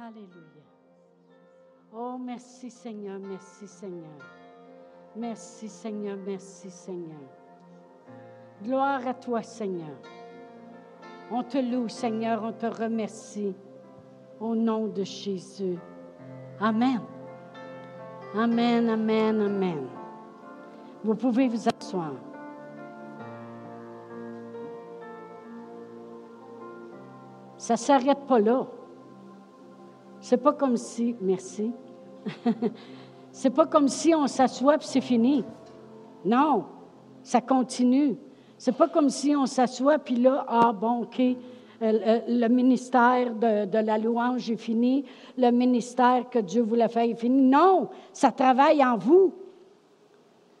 Alléluia. 0.00 0.62
Oh, 1.92 2.16
merci 2.20 2.70
Seigneur, 2.70 3.18
merci 3.18 3.66
Seigneur. 3.66 4.18
Merci 5.16 5.68
Seigneur, 5.68 6.16
merci 6.24 6.70
Seigneur. 6.70 7.18
Gloire 8.62 9.04
à 9.08 9.14
toi 9.14 9.42
Seigneur. 9.42 9.96
On 11.32 11.42
te 11.42 11.58
loue 11.58 11.88
Seigneur, 11.88 12.44
on 12.44 12.52
te 12.52 12.66
remercie 12.66 13.56
au 14.38 14.54
nom 14.54 14.86
de 14.86 15.02
Jésus. 15.02 15.78
Amen. 16.60 17.00
Amen, 18.36 18.88
amen, 18.88 19.40
amen. 19.40 19.88
Vous 21.02 21.16
pouvez 21.16 21.48
vous 21.48 21.68
asseoir. 21.68 22.12
Ça 27.56 27.74
ne 27.74 27.78
s'arrête 27.78 28.24
pas 28.28 28.38
là. 28.38 28.64
C'est 30.28 30.36
pas 30.36 30.52
comme 30.52 30.76
si, 30.76 31.16
merci. 31.22 31.72
c'est 33.32 33.48
pas 33.48 33.64
comme 33.64 33.88
si 33.88 34.14
on 34.14 34.26
s'assoit 34.26 34.74
et 34.74 34.80
c'est 34.82 35.00
fini. 35.00 35.42
Non, 36.22 36.66
ça 37.22 37.40
continue. 37.40 38.14
C'est 38.58 38.76
pas 38.76 38.88
comme 38.88 39.08
si 39.08 39.34
on 39.34 39.46
s'assoit 39.46 39.98
puis 39.98 40.16
là, 40.16 40.44
ah 40.46 40.74
bon, 40.78 41.04
OK, 41.04 41.18
euh, 41.18 41.34
euh, 41.80 42.20
le 42.28 42.46
ministère 42.48 43.32
de, 43.36 43.78
la 43.78 43.96
louange 43.96 44.50
est 44.50 44.58
fini, 44.58 45.06
le 45.38 45.50
ministère 45.50 46.28
que 46.28 46.40
Dieu 46.40 46.60
voulait 46.60 46.88
faire 46.88 47.04
est 47.04 47.14
fini. 47.14 47.40
Non, 47.40 47.88
ça 48.12 48.30
travaille 48.30 48.84
en 48.84 48.98
vous. 48.98 49.32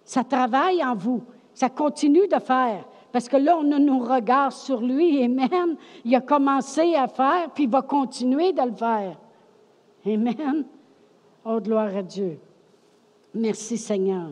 Ça 0.02 0.24
travaille 0.24 0.82
en 0.82 0.94
vous. 0.94 1.20
Ça 1.52 1.68
continue 1.68 2.26
de 2.26 2.38
faire. 2.38 2.88
Parce 3.12 3.28
que 3.28 3.36
là, 3.36 3.58
on 3.58 3.70
a 3.72 3.78
nos 3.78 3.98
regards 3.98 4.50
sur 4.50 4.80
lui. 4.80 5.22
Amen. 5.22 5.76
Il 6.06 6.14
a 6.14 6.22
commencé 6.22 6.94
à 6.94 7.06
faire, 7.06 7.50
puis 7.54 7.64
il 7.64 7.70
va 7.70 7.82
continuer 7.82 8.54
de 8.54 8.62
le 8.62 8.72
faire. 8.72 9.18
Amen. 10.06 10.64
Oh, 11.44 11.60
gloire 11.60 11.94
à 11.96 12.02
Dieu. 12.02 12.38
Merci 13.34 13.76
Seigneur. 13.76 14.30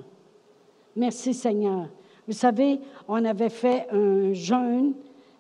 Merci 0.95 1.35
Seigneur. 1.35 1.89
Vous 2.27 2.33
savez, 2.33 2.81
on 3.07 3.25
avait 3.25 3.51
fait 3.51 3.87
un 3.93 4.33
jeûne, 4.33 4.95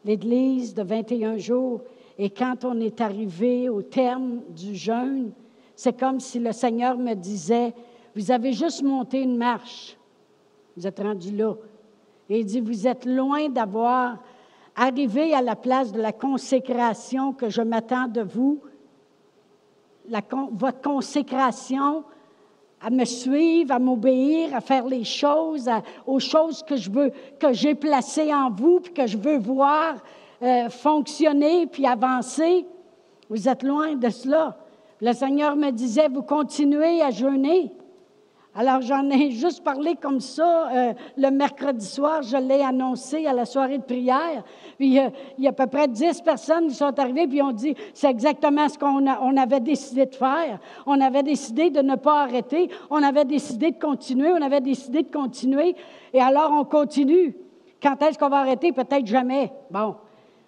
l'Église, 0.04 0.74
de 0.74 0.82
21 0.82 1.36
jours, 1.38 1.80
et 2.18 2.30
quand 2.30 2.64
on 2.64 2.80
est 2.80 3.00
arrivé 3.00 3.68
au 3.68 3.82
terme 3.82 4.40
du 4.50 4.74
jeûne, 4.74 5.32
c'est 5.74 5.98
comme 5.98 6.20
si 6.20 6.38
le 6.38 6.52
Seigneur 6.52 6.96
me 6.96 7.14
disait, 7.14 7.74
vous 8.14 8.30
avez 8.30 8.52
juste 8.52 8.82
monté 8.82 9.20
une 9.20 9.36
marche. 9.36 9.96
Vous 10.76 10.86
êtes 10.86 10.98
rendu 10.98 11.36
là. 11.36 11.54
Et 12.28 12.40
il 12.40 12.46
dit, 12.46 12.60
vous 12.60 12.86
êtes 12.86 13.04
loin 13.04 13.48
d'avoir 13.48 14.18
arrivé 14.74 15.34
à 15.34 15.42
la 15.42 15.56
place 15.56 15.92
de 15.92 16.00
la 16.00 16.12
consécration 16.12 17.32
que 17.32 17.48
je 17.48 17.62
m'attends 17.62 18.08
de 18.08 18.22
vous, 18.22 18.60
votre 20.52 20.80
consécration 20.80 22.04
à 22.80 22.90
me 22.90 23.04
suivre, 23.04 23.72
à 23.72 23.78
m'obéir, 23.78 24.54
à 24.54 24.60
faire 24.60 24.86
les 24.86 25.04
choses, 25.04 25.68
aux 26.06 26.20
choses 26.20 26.62
que 26.62 26.76
je 26.76 26.90
veux, 26.90 27.10
que 27.38 27.52
j'ai 27.52 27.74
placées 27.74 28.32
en 28.32 28.50
vous, 28.50 28.80
puis 28.80 28.92
que 28.92 29.06
je 29.06 29.16
veux 29.16 29.38
voir 29.38 29.94
euh, 30.42 30.68
fonctionner, 30.68 31.66
puis 31.66 31.86
avancer. 31.86 32.66
Vous 33.30 33.48
êtes 33.48 33.62
loin 33.62 33.94
de 33.94 34.08
cela. 34.10 34.56
Le 35.00 35.12
Seigneur 35.12 35.56
me 35.56 35.70
disait, 35.70 36.08
vous 36.08 36.22
continuez 36.22 37.02
à 37.02 37.10
jeûner. 37.10 37.72
Alors, 38.58 38.80
j'en 38.80 39.10
ai 39.10 39.32
juste 39.32 39.62
parlé 39.62 39.96
comme 39.96 40.18
ça 40.18 40.70
euh, 40.72 40.94
le 41.18 41.30
mercredi 41.30 41.84
soir. 41.84 42.22
Je 42.22 42.38
l'ai 42.38 42.62
annoncé 42.62 43.26
à 43.26 43.34
la 43.34 43.44
soirée 43.44 43.76
de 43.76 43.82
prière. 43.82 44.42
Puis, 44.78 44.98
euh, 44.98 45.10
il 45.36 45.44
y 45.44 45.46
a 45.46 45.50
à 45.50 45.52
peu 45.52 45.66
près 45.66 45.86
dix 45.88 46.22
personnes 46.22 46.68
qui 46.68 46.74
sont 46.74 46.98
arrivées 46.98 47.26
puis 47.26 47.42
ont 47.42 47.52
dit 47.52 47.74
c'est 47.92 48.08
exactement 48.08 48.66
ce 48.70 48.78
qu'on 48.78 49.06
on 49.06 49.36
avait 49.36 49.60
décidé 49.60 50.06
de 50.06 50.14
faire. 50.14 50.58
On 50.86 50.98
avait 51.02 51.22
décidé 51.22 51.68
de 51.68 51.82
ne 51.82 51.96
pas 51.96 52.22
arrêter. 52.22 52.70
On 52.88 53.02
avait 53.02 53.26
décidé 53.26 53.72
de 53.72 53.78
continuer. 53.78 54.32
On 54.32 54.40
avait 54.40 54.62
décidé 54.62 55.02
de 55.02 55.12
continuer. 55.12 55.76
Et 56.14 56.20
alors, 56.22 56.50
on 56.50 56.64
continue. 56.64 57.36
Quand 57.82 58.02
est-ce 58.02 58.18
qu'on 58.18 58.30
va 58.30 58.38
arrêter? 58.38 58.72
Peut-être 58.72 59.06
jamais. 59.06 59.52
Bon. 59.70 59.96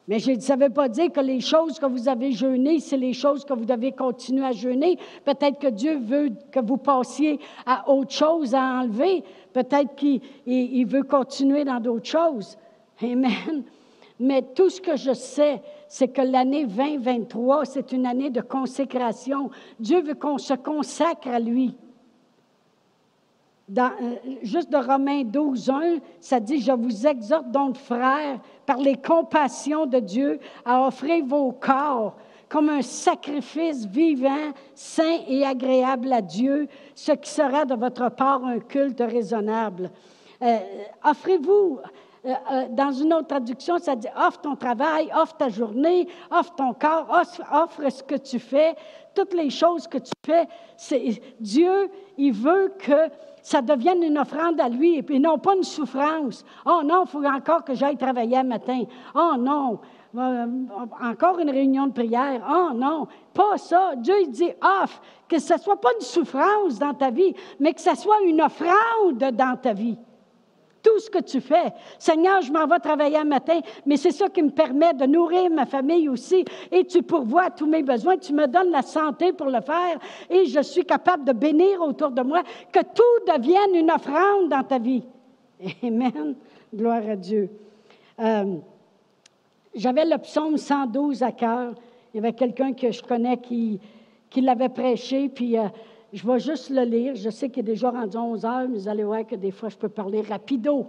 Mais 0.08 0.18
je 0.18 0.30
ne 0.30 0.58
veut 0.58 0.70
pas 0.70 0.88
dire 0.88 1.12
que 1.12 1.20
les 1.20 1.40
choses 1.40 1.78
que 1.78 1.84
vous 1.84 2.08
avez 2.08 2.32
jeûnées, 2.32 2.80
c'est 2.80 2.96
les 2.96 3.12
choses 3.12 3.44
que 3.44 3.52
vous 3.52 3.66
devez 3.66 3.92
continuer 3.92 4.46
à 4.46 4.52
jeûner. 4.52 4.98
Peut-être 5.24 5.58
que 5.58 5.66
Dieu 5.66 5.98
veut 5.98 6.30
que 6.50 6.60
vous 6.60 6.78
passiez 6.78 7.38
à 7.66 7.90
autre 7.90 8.12
chose 8.12 8.54
à 8.54 8.80
enlever. 8.80 9.22
Peut-être 9.52 9.94
qu'il 9.94 10.86
veut 10.86 11.02
continuer 11.02 11.64
dans 11.64 11.78
d'autres 11.78 12.08
choses. 12.08 12.56
Amen. 13.02 13.64
Mais 14.18 14.42
tout 14.54 14.70
ce 14.70 14.80
que 14.80 14.96
je 14.96 15.12
sais, 15.12 15.60
c'est 15.88 16.08
que 16.08 16.22
l'année 16.22 16.64
2023, 16.64 17.66
c'est 17.66 17.92
une 17.92 18.06
année 18.06 18.30
de 18.30 18.40
consécration. 18.40 19.50
Dieu 19.78 20.00
veut 20.00 20.14
qu'on 20.14 20.38
se 20.38 20.54
consacre 20.54 21.28
à 21.28 21.38
lui. 21.38 21.76
Dans, 23.68 23.92
euh, 24.00 24.16
juste 24.42 24.70
de 24.70 24.78
Romains 24.78 25.24
12, 25.24 25.70
1, 25.70 25.80
ça 26.20 26.40
dit, 26.40 26.60
je 26.60 26.72
vous 26.72 27.06
exhorte 27.06 27.50
donc, 27.50 27.76
frères, 27.76 28.40
par 28.64 28.78
les 28.78 28.96
compassions 28.96 29.86
de 29.86 29.98
Dieu, 29.98 30.40
à 30.64 30.86
offrir 30.86 31.24
vos 31.24 31.52
corps 31.52 32.16
comme 32.48 32.70
un 32.70 32.82
sacrifice 32.82 33.86
vivant, 33.86 34.52
saint 34.74 35.18
et 35.28 35.44
agréable 35.44 36.12
à 36.12 36.22
Dieu, 36.22 36.66
ce 36.94 37.12
qui 37.12 37.30
sera 37.30 37.64
de 37.64 37.74
votre 37.74 38.08
part 38.10 38.44
un 38.44 38.58
culte 38.58 39.00
raisonnable. 39.00 39.90
Euh, 40.42 40.58
offrez-vous. 41.04 41.80
Euh, 42.24 42.66
dans 42.70 42.90
une 42.90 43.14
autre 43.14 43.28
traduction, 43.28 43.78
ça 43.78 43.94
dit 43.94 44.08
offre 44.16 44.40
ton 44.40 44.56
travail, 44.56 45.08
offre 45.14 45.36
ta 45.36 45.48
journée, 45.48 46.08
offre 46.30 46.54
ton 46.56 46.74
corps, 46.74 47.06
offre, 47.08 47.42
offre 47.52 47.88
ce 47.90 48.02
que 48.02 48.16
tu 48.16 48.40
fais, 48.40 48.74
toutes 49.18 49.34
les 49.34 49.50
choses 49.50 49.88
que 49.88 49.98
tu 49.98 50.12
fais. 50.24 50.46
Dieu, 51.40 51.90
il 52.16 52.32
veut 52.32 52.72
que 52.78 53.10
ça 53.42 53.62
devienne 53.62 54.02
une 54.02 54.18
offrande 54.18 54.60
à 54.60 54.68
lui 54.68 54.98
et 54.98 55.18
non 55.18 55.38
pas 55.38 55.56
une 55.56 55.64
souffrance. 55.64 56.44
Oh 56.64 56.82
non, 56.84 57.04
il 57.04 57.08
faut 57.08 57.24
encore 57.24 57.64
que 57.64 57.74
j'aille 57.74 57.96
travailler 57.96 58.36
un 58.36 58.44
matin. 58.44 58.84
Oh 59.16 59.32
non, 59.36 59.80
euh, 60.16 60.46
encore 61.02 61.40
une 61.40 61.50
réunion 61.50 61.88
de 61.88 61.92
prière. 61.92 62.40
Oh 62.48 62.72
non, 62.74 63.08
pas 63.34 63.58
ça. 63.58 63.96
Dieu 63.96 64.14
il 64.22 64.30
dit 64.30 64.52
offre, 64.82 65.00
que 65.28 65.40
ce 65.40 65.54
ne 65.54 65.58
soit 65.58 65.80
pas 65.80 65.90
une 65.98 66.04
souffrance 66.04 66.78
dans 66.78 66.94
ta 66.94 67.10
vie, 67.10 67.34
mais 67.58 67.74
que 67.74 67.80
ce 67.80 67.96
soit 67.96 68.20
une 68.24 68.40
offrande 68.40 69.18
dans 69.18 69.56
ta 69.60 69.72
vie 69.72 69.98
tout 70.88 71.00
ce 71.00 71.10
que 71.10 71.18
tu 71.18 71.40
fais. 71.40 71.72
Seigneur, 71.98 72.40
je 72.40 72.50
m'en 72.50 72.66
vais 72.66 72.78
travailler 72.78 73.18
un 73.18 73.24
matin, 73.24 73.60
mais 73.84 73.96
c'est 73.96 74.10
ça 74.10 74.28
qui 74.28 74.42
me 74.42 74.50
permet 74.50 74.94
de 74.94 75.04
nourrir 75.04 75.50
ma 75.50 75.66
famille 75.66 76.08
aussi. 76.08 76.44
Et 76.72 76.84
tu 76.84 77.02
pourvois 77.02 77.50
tous 77.50 77.66
mes 77.66 77.82
besoins. 77.82 78.16
Tu 78.16 78.32
me 78.32 78.46
donnes 78.46 78.70
la 78.70 78.82
santé 78.82 79.32
pour 79.32 79.48
le 79.48 79.60
faire. 79.60 79.98
Et 80.30 80.46
je 80.46 80.60
suis 80.62 80.84
capable 80.84 81.24
de 81.24 81.32
bénir 81.32 81.82
autour 81.82 82.10
de 82.10 82.22
moi. 82.22 82.42
Que 82.72 82.80
tout 82.80 83.32
devienne 83.32 83.74
une 83.74 83.90
offrande 83.90 84.48
dans 84.48 84.62
ta 84.62 84.78
vie. 84.78 85.04
Amen. 85.82 86.34
Gloire 86.74 87.02
à 87.08 87.16
Dieu. 87.16 87.50
Euh, 88.20 88.56
j'avais 89.74 90.06
le 90.06 90.16
psaume 90.18 90.56
112 90.56 91.22
à 91.22 91.32
cœur. 91.32 91.74
Il 92.12 92.16
y 92.16 92.20
avait 92.20 92.32
quelqu'un 92.32 92.72
que 92.72 92.90
je 92.90 93.02
connais 93.02 93.36
qui, 93.36 93.78
qui 94.30 94.40
l'avait 94.40 94.70
prêché, 94.70 95.28
puis 95.28 95.58
euh, 95.58 95.68
je 96.12 96.26
vais 96.26 96.38
juste 96.38 96.70
le 96.70 96.82
lire. 96.82 97.14
Je 97.14 97.30
sais 97.30 97.48
qu'il 97.50 97.60
est 97.60 97.72
déjà 97.72 97.90
rendu 97.90 98.16
11 98.16 98.44
heures, 98.44 98.68
mais 98.68 98.78
vous 98.78 98.88
allez 98.88 99.04
voir 99.04 99.26
que 99.26 99.36
des 99.36 99.50
fois, 99.50 99.68
je 99.68 99.76
peux 99.76 99.88
parler 99.88 100.22
rapido. 100.22 100.86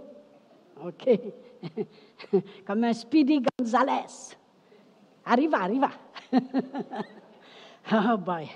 OK? 0.84 1.20
Comme 2.66 2.84
un 2.84 2.92
Speedy 2.92 3.42
Gonzales. 3.58 4.36
Arriva, 5.24 5.58
arriva. 5.58 5.90
oh 7.92 8.16
boy. 8.18 8.48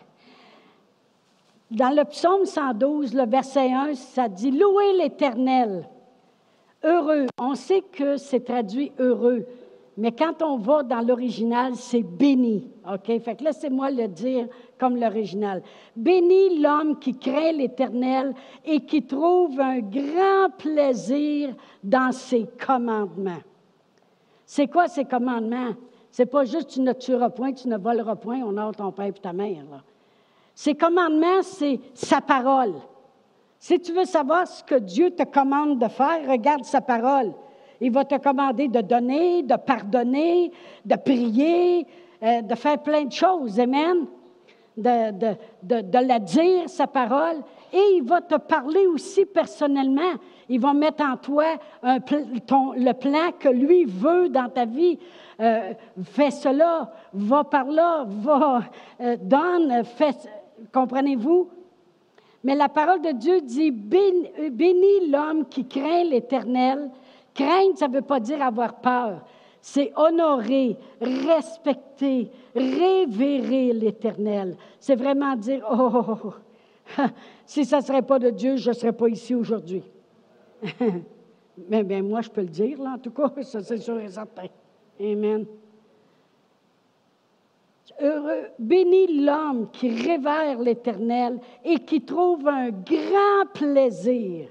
Dans 1.71 1.95
le 1.95 2.05
psaume 2.05 2.45
112, 2.45 3.15
le 3.15 3.27
verset 3.27 3.73
1, 3.73 3.95
ça 3.95 4.29
dit 4.29 4.51
Louez 4.51 4.97
l'Éternel. 4.99 5.89
Heureux. 6.83 7.27
On 7.39 7.55
sait 7.55 7.81
que 7.81 8.17
c'est 8.17 8.45
traduit 8.45 8.93
heureux, 8.99 9.47
mais 9.97 10.13
quand 10.13 10.43
on 10.43 10.59
va 10.59 10.83
dans 10.83 11.01
l'original, 11.01 11.77
c'est 11.77 12.03
béni. 12.03 12.69
OK? 12.93 13.07
Fait 13.21 13.37
que 13.37 13.45
laissez-moi 13.45 13.91
le 13.91 14.09
dire 14.09 14.49
comme 14.79 14.97
l'original. 14.97 15.63
Béni 15.95 16.61
l'homme 16.61 16.99
qui 16.99 17.17
craint 17.17 17.53
l'Éternel 17.53 18.35
et 18.65 18.81
qui 18.81 19.07
trouve 19.07 19.61
un 19.61 19.79
grand 19.79 20.51
plaisir 20.59 21.55
dans 21.83 22.11
ses 22.11 22.47
commandements. 22.65 23.43
C'est 24.45 24.67
quoi 24.67 24.89
ces 24.89 25.05
commandements? 25.05 25.75
C'est 26.11 26.27
pas 26.27 26.45
juste 26.45 26.71
tu 26.71 26.81
ne 26.81 26.93
tueras 26.93 27.31
point, 27.31 27.53
tu 27.53 27.69
ne 27.69 27.77
voleras 27.77 28.17
point, 28.17 28.41
on 28.45 28.57
a 28.57 28.73
ton 28.73 28.91
père 28.91 29.07
et 29.07 29.13
ta 29.13 29.33
mère. 29.33 29.65
Ces 30.55 30.75
commandements, 30.75 31.43
c'est 31.43 31.81
sa 31.95 32.21
parole. 32.21 32.75
Si 33.59 33.81
tu 33.81 33.93
veux 33.93 34.05
savoir 34.05 34.47
ce 34.47 34.63
que 34.63 34.75
Dieu 34.75 35.11
te 35.11 35.23
commande 35.23 35.79
de 35.79 35.89
faire, 35.89 36.29
regarde 36.29 36.65
sa 36.65 36.81
parole. 36.81 37.33
Il 37.81 37.93
va 37.93 38.05
te 38.05 38.17
commander 38.17 38.69
de 38.69 38.81
donner, 38.81 39.43
de 39.43 39.57
pardonner, 39.57 40.51
de 40.85 40.97
prier, 40.97 41.87
euh, 42.23 42.43
de 42.43 42.55
faire 42.55 42.83
plein 42.83 43.05
de 43.05 43.13
choses. 43.13 43.59
Amen 43.61 44.07
de, 44.77 45.37
de, 45.63 46.07
la 46.07 46.19
dire, 46.19 46.69
sa 46.69 46.87
parole, 46.87 47.43
et 47.73 47.97
il 47.97 48.03
va 48.03 48.21
te 48.21 48.37
parler 48.37 48.87
aussi 48.87 49.25
personnellement. 49.25 50.15
Il 50.49 50.61
va 50.61 50.75
mettre 50.75 51.05
en 51.05 51.17
toi 51.17 51.45
le 51.83 52.93
plan 52.93 53.31
que 53.39 53.49
lui 53.49 53.85
veut 53.85 54.29
dans 54.29 54.49
ta 54.49 54.65
vie. 54.65 54.99
euh, 55.41 55.73
fais 56.05 56.31
cela, 56.31 56.93
va 57.13 57.45
par 57.45 57.67
là, 57.67 58.05
va, 58.07 58.63
euh, 59.01 59.17
donne, 59.21 59.85
fais, 59.85 60.11
comprenez-vous? 60.73 61.49
Mais 62.45 62.55
la 62.55 62.69
parole 62.69 63.01
de 63.01 63.11
Dieu 63.11 63.41
dit, 63.41 63.71
bénis 63.71 65.11
l'homme 65.11 65.47
qui 65.47 65.67
craint 65.67 66.05
l'Éternel. 66.05 66.91
Craindre, 67.35 67.77
ça 67.77 67.89
ne 67.89 67.95
veut 67.95 68.03
pas 68.03 68.21
dire 68.21 68.41
avoir 68.41 68.81
peur. 68.81 69.25
C'est 69.61 69.93
honorer, 69.97 70.77
respecter, 71.01 72.31
révérer 72.55 73.73
l'Éternel. 73.73 74.57
C'est 74.79 74.95
vraiment 74.95 75.35
dire, 75.35 75.67
oh, 75.71 75.91
oh, 75.93 76.05
oh, 76.09 76.19
oh. 76.25 77.03
si 77.47 77.65
ça 77.65 77.79
ne 77.79 77.83
serait 77.83 78.03
pas 78.03 78.19
de 78.19 78.31
Dieu, 78.31 78.57
je 78.57 78.71
ne 78.71 78.75
serais 78.75 78.93
pas 78.93 79.09
ici 79.09 79.35
aujourd'hui. 79.35 79.83
Mais 81.69 81.83
bien, 81.83 82.03
moi, 82.03 82.21
je 82.21 82.29
peux 82.29 82.43
le 82.43 82.49
dire, 82.49 82.81
là, 82.83 82.95
en 82.95 82.99
tout 82.99 83.11
cas, 83.11 83.31
ça 83.43 83.63
c'est 83.63 83.79
sûr 83.79 83.99
et 83.99 84.09
certain. 84.09 84.47
Amen. 85.01 85.47
Heureux, 88.01 88.49
béni 88.59 89.25
l'homme 89.25 89.69
qui 89.71 89.89
révère 89.89 90.59
l'Éternel 90.59 91.39
et 91.65 91.79
qui 91.81 92.01
trouve 92.01 92.47
un 92.49 92.71
grand 92.71 93.47
plaisir 93.53 94.49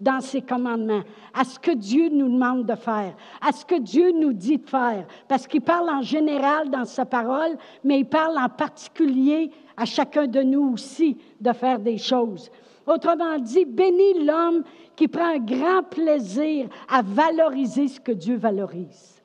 dans 0.00 0.20
ses 0.20 0.42
commandements, 0.42 1.02
à 1.32 1.44
ce 1.44 1.58
que 1.58 1.70
Dieu 1.70 2.10
nous 2.10 2.28
demande 2.28 2.66
de 2.66 2.74
faire, 2.74 3.14
à 3.40 3.52
ce 3.52 3.64
que 3.64 3.78
Dieu 3.78 4.12
nous 4.12 4.32
dit 4.32 4.58
de 4.58 4.68
faire. 4.68 5.06
Parce 5.26 5.46
qu'il 5.46 5.62
parle 5.62 5.88
en 5.88 6.02
général 6.02 6.70
dans 6.70 6.84
sa 6.84 7.06
parole, 7.06 7.56
mais 7.82 8.00
il 8.00 8.04
parle 8.04 8.36
en 8.38 8.48
particulier 8.48 9.50
à 9.76 9.84
chacun 9.84 10.26
de 10.26 10.42
nous 10.42 10.72
aussi 10.74 11.16
de 11.40 11.52
faire 11.52 11.78
des 11.78 11.98
choses. 11.98 12.50
Autrement 12.86 13.38
dit, 13.38 13.64
bénis 13.64 14.24
l'homme 14.24 14.62
qui 14.94 15.08
prend 15.08 15.34
un 15.34 15.38
grand 15.38 15.82
plaisir 15.82 16.68
à 16.88 17.02
valoriser 17.02 17.88
ce 17.88 17.98
que 17.98 18.12
Dieu 18.12 18.36
valorise. 18.36 19.22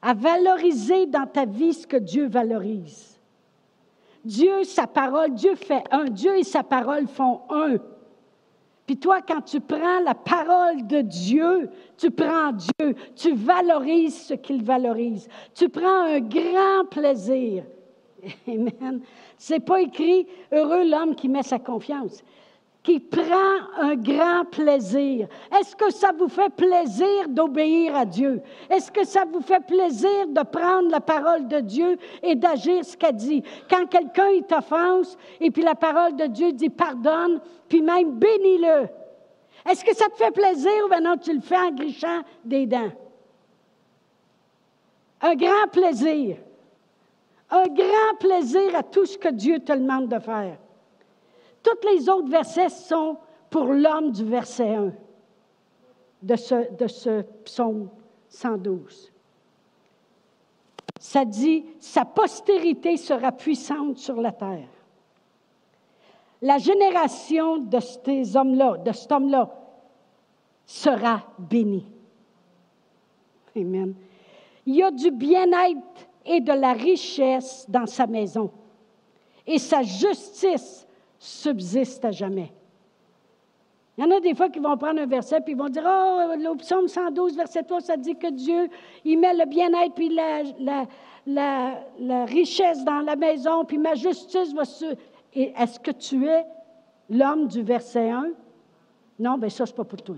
À 0.00 0.14
valoriser 0.14 1.06
dans 1.06 1.26
ta 1.26 1.44
vie 1.44 1.74
ce 1.74 1.86
que 1.86 1.96
Dieu 1.96 2.28
valorise. 2.28 3.20
Dieu, 4.24 4.64
sa 4.64 4.86
parole, 4.86 5.34
Dieu 5.34 5.54
fait 5.54 5.82
un. 5.90 6.04
Dieu 6.04 6.38
et 6.38 6.44
sa 6.44 6.62
parole 6.62 7.08
font 7.08 7.40
un. 7.50 7.76
Puis 8.86 8.96
toi, 8.96 9.20
quand 9.22 9.42
tu 9.42 9.60
prends 9.60 10.00
la 10.00 10.14
parole 10.14 10.86
de 10.86 11.02
Dieu, 11.02 11.70
tu 11.96 12.10
prends 12.10 12.52
Dieu, 12.52 12.94
tu 13.14 13.32
valorises 13.34 14.26
ce 14.26 14.34
qu'il 14.34 14.62
valorise. 14.62 15.28
Tu 15.54 15.68
prends 15.68 16.04
un 16.04 16.20
grand 16.20 16.84
plaisir. 16.90 17.64
Amen. 18.48 19.00
C'est 19.38 19.60
pas 19.60 19.80
écrit 19.80 20.26
heureux 20.52 20.88
l'homme 20.88 21.14
qui 21.14 21.28
met 21.28 21.42
sa 21.42 21.58
confiance, 21.58 22.22
qui 22.82 22.98
prend 22.98 23.80
un 23.80 23.94
grand 23.94 24.44
plaisir. 24.50 25.28
Est-ce 25.56 25.76
que 25.76 25.92
ça 25.92 26.10
vous 26.16 26.28
fait 26.28 26.50
plaisir 26.50 27.28
d'obéir 27.28 27.94
à 27.94 28.04
Dieu? 28.04 28.40
Est-ce 28.68 28.90
que 28.90 29.04
ça 29.04 29.24
vous 29.24 29.40
fait 29.40 29.64
plaisir 29.64 30.26
de 30.28 30.42
prendre 30.42 30.90
la 30.90 31.00
parole 31.00 31.46
de 31.46 31.60
Dieu 31.60 31.96
et 32.22 32.34
d'agir 32.34 32.84
ce 32.84 32.96
qu'elle 32.96 33.16
dit? 33.16 33.42
Quand 33.70 33.86
quelqu'un 33.86 34.40
t'offense 34.48 35.16
et 35.40 35.50
puis 35.50 35.62
la 35.62 35.76
parole 35.76 36.16
de 36.16 36.26
Dieu 36.26 36.52
dit 36.52 36.70
pardonne, 36.70 37.40
puis 37.68 37.82
même 37.82 38.18
bénis-le. 38.18 38.88
Est-ce 39.70 39.84
que 39.84 39.94
ça 39.94 40.08
te 40.08 40.16
fait 40.16 40.32
plaisir 40.32 40.72
ou 40.84 40.88
bien 40.88 41.00
non, 41.00 41.16
tu 41.16 41.32
le 41.32 41.40
fais 41.40 41.58
en 41.58 41.70
grichant 41.70 42.22
des 42.44 42.66
dents? 42.66 42.90
Un 45.20 45.36
grand 45.36 45.68
plaisir 45.70 46.36
un 47.52 47.66
grand 47.66 48.16
plaisir 48.18 48.74
à 48.74 48.82
tout 48.82 49.04
ce 49.04 49.18
que 49.18 49.28
Dieu 49.28 49.58
te 49.58 49.72
demande 49.72 50.08
de 50.08 50.18
faire. 50.18 50.56
Tous 51.62 51.88
les 51.88 52.08
autres 52.08 52.28
versets 52.28 52.68
sont 52.68 53.18
pour 53.50 53.66
l'homme 53.66 54.10
du 54.10 54.24
verset 54.24 54.74
1 54.74 54.92
de 56.22 56.36
ce, 56.36 57.22
psaume 57.44 57.90
112. 58.28 59.12
Ça 61.00 61.24
dit, 61.24 61.64
sa 61.80 62.04
postérité 62.04 62.96
sera 62.96 63.32
puissante 63.32 63.98
sur 63.98 64.20
la 64.20 64.32
terre. 64.32 64.68
La 66.40 66.58
génération 66.58 67.58
de 67.58 67.78
ces 67.80 68.36
hommes-là, 68.36 68.78
de 68.78 68.92
cet 68.92 69.12
homme-là, 69.12 69.50
sera 70.64 71.24
bénie. 71.38 71.86
Amen. 73.56 73.94
Il 74.64 74.76
y 74.76 74.82
a 74.82 74.90
du 74.90 75.10
bien-être 75.10 76.08
et 76.24 76.40
de 76.40 76.52
la 76.52 76.72
richesse 76.72 77.66
dans 77.68 77.86
sa 77.86 78.06
maison. 78.06 78.50
Et 79.46 79.58
sa 79.58 79.82
justice 79.82 80.86
subsiste 81.22 82.04
à 82.04 82.10
jamais. 82.10 82.52
Il 83.96 84.04
y 84.04 84.06
en 84.06 84.10
a 84.10 84.18
des 84.18 84.34
fois 84.34 84.48
qui 84.48 84.58
vont 84.58 84.76
prendre 84.76 85.00
un 85.00 85.06
verset 85.06 85.40
puis 85.40 85.52
ils 85.52 85.58
vont 85.58 85.68
dire 85.68 85.84
Oh, 85.86 86.32
le 86.36 86.56
psaume 86.56 86.88
112, 86.88 87.36
verset 87.36 87.62
3, 87.62 87.80
ça 87.80 87.96
dit 87.96 88.16
que 88.16 88.28
Dieu, 88.28 88.68
il 89.04 89.20
met 89.20 89.32
le 89.32 89.46
bien-être 89.46 89.94
puis 89.94 90.08
la, 90.08 90.42
la, 91.26 92.24
richesse 92.24 92.84
dans 92.84 93.00
la 93.00 93.14
maison, 93.14 93.64
puis 93.64 93.78
ma 93.78 93.94
justice 93.94 94.52
va 94.52 94.64
se. 94.64 94.96
Et 95.34 95.52
est-ce 95.56 95.78
que 95.78 95.92
tu 95.92 96.26
es 96.26 96.44
l'homme 97.08 97.46
du 97.46 97.62
verset 97.62 98.10
1? 98.10 98.30
Non, 99.20 99.38
bien 99.38 99.48
ça, 99.48 99.64
c'est 99.64 99.76
pas 99.76 99.84
pour 99.84 100.02
toi. 100.02 100.16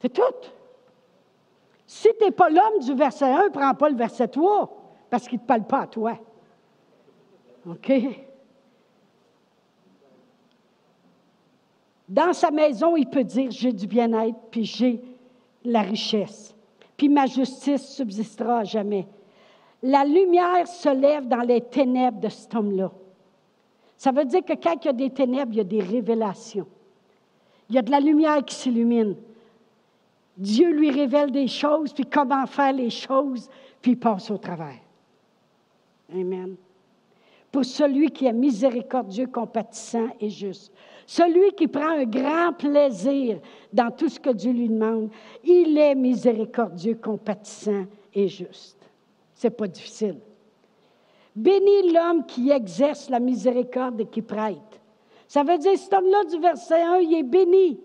C'est 0.00 0.12
tout. 0.12 0.22
Si 1.86 2.08
tu 2.18 2.24
n'es 2.24 2.32
pas 2.32 2.50
l'homme 2.50 2.80
du 2.80 2.94
verset 2.94 3.30
1, 3.30 3.50
prends 3.50 3.74
pas 3.74 3.90
le 3.90 3.96
verset 3.96 4.26
3, 4.26 5.06
parce 5.08 5.28
qu'il 5.28 5.38
ne 5.38 5.42
te 5.42 5.46
parle 5.46 5.64
pas 5.64 5.82
à 5.82 5.86
toi. 5.86 6.18
OK? 7.68 7.92
Dans 12.14 12.32
sa 12.32 12.52
maison, 12.52 12.96
il 12.96 13.08
peut 13.08 13.24
dire, 13.24 13.50
j'ai 13.50 13.72
du 13.72 13.88
bien-être, 13.88 14.38
puis 14.52 14.64
j'ai 14.64 15.00
la 15.64 15.82
richesse. 15.82 16.54
Puis 16.96 17.08
ma 17.08 17.26
justice 17.26 17.88
subsistera 17.88 18.58
à 18.58 18.64
jamais. 18.64 19.08
La 19.82 20.04
lumière 20.04 20.68
se 20.68 20.88
lève 20.88 21.26
dans 21.26 21.40
les 21.40 21.60
ténèbres 21.60 22.20
de 22.20 22.28
cet 22.28 22.54
homme-là. 22.54 22.92
Ça 23.96 24.12
veut 24.12 24.24
dire 24.26 24.44
que 24.44 24.52
quand 24.52 24.76
il 24.80 24.86
y 24.86 24.90
a 24.90 24.92
des 24.92 25.10
ténèbres, 25.10 25.50
il 25.54 25.56
y 25.56 25.60
a 25.60 25.64
des 25.64 25.80
révélations. 25.80 26.68
Il 27.68 27.74
y 27.74 27.78
a 27.78 27.82
de 27.82 27.90
la 27.90 27.98
lumière 27.98 28.44
qui 28.44 28.54
s'illumine. 28.54 29.16
Dieu 30.36 30.70
lui 30.70 30.92
révèle 30.92 31.32
des 31.32 31.48
choses, 31.48 31.92
puis 31.92 32.04
comment 32.04 32.46
faire 32.46 32.74
les 32.74 32.90
choses, 32.90 33.50
puis 33.82 33.92
il 33.92 33.98
passe 33.98 34.30
au 34.30 34.38
travers. 34.38 34.78
Amen. 36.12 36.54
Pour 37.50 37.64
celui 37.64 38.12
qui 38.12 38.26
est 38.26 38.32
miséricordieux, 38.32 39.26
compatissant 39.26 40.06
et 40.20 40.30
juste. 40.30 40.72
Celui 41.06 41.52
qui 41.52 41.68
prend 41.68 41.90
un 41.90 42.04
grand 42.04 42.52
plaisir 42.52 43.38
dans 43.72 43.90
tout 43.90 44.08
ce 44.08 44.18
que 44.18 44.30
Dieu 44.30 44.52
lui 44.52 44.68
demande, 44.68 45.10
il 45.42 45.76
est 45.76 45.94
miséricordieux, 45.94 46.94
compatissant 46.94 47.84
et 48.14 48.28
juste. 48.28 48.78
C'est 49.34 49.50
pas 49.50 49.66
difficile. 49.66 50.18
Bénis 51.36 51.92
l'homme 51.92 52.24
qui 52.26 52.50
exerce 52.50 53.10
la 53.10 53.20
miséricorde 53.20 54.00
et 54.00 54.06
qui 54.06 54.22
prête. 54.22 54.80
Ça 55.26 55.42
veut 55.42 55.58
dire, 55.58 55.76
cet 55.76 55.92
homme-là 55.92 56.24
du 56.24 56.38
verset 56.38 56.80
1, 56.80 56.98
il 56.98 57.14
est 57.14 57.22
béni 57.22 57.80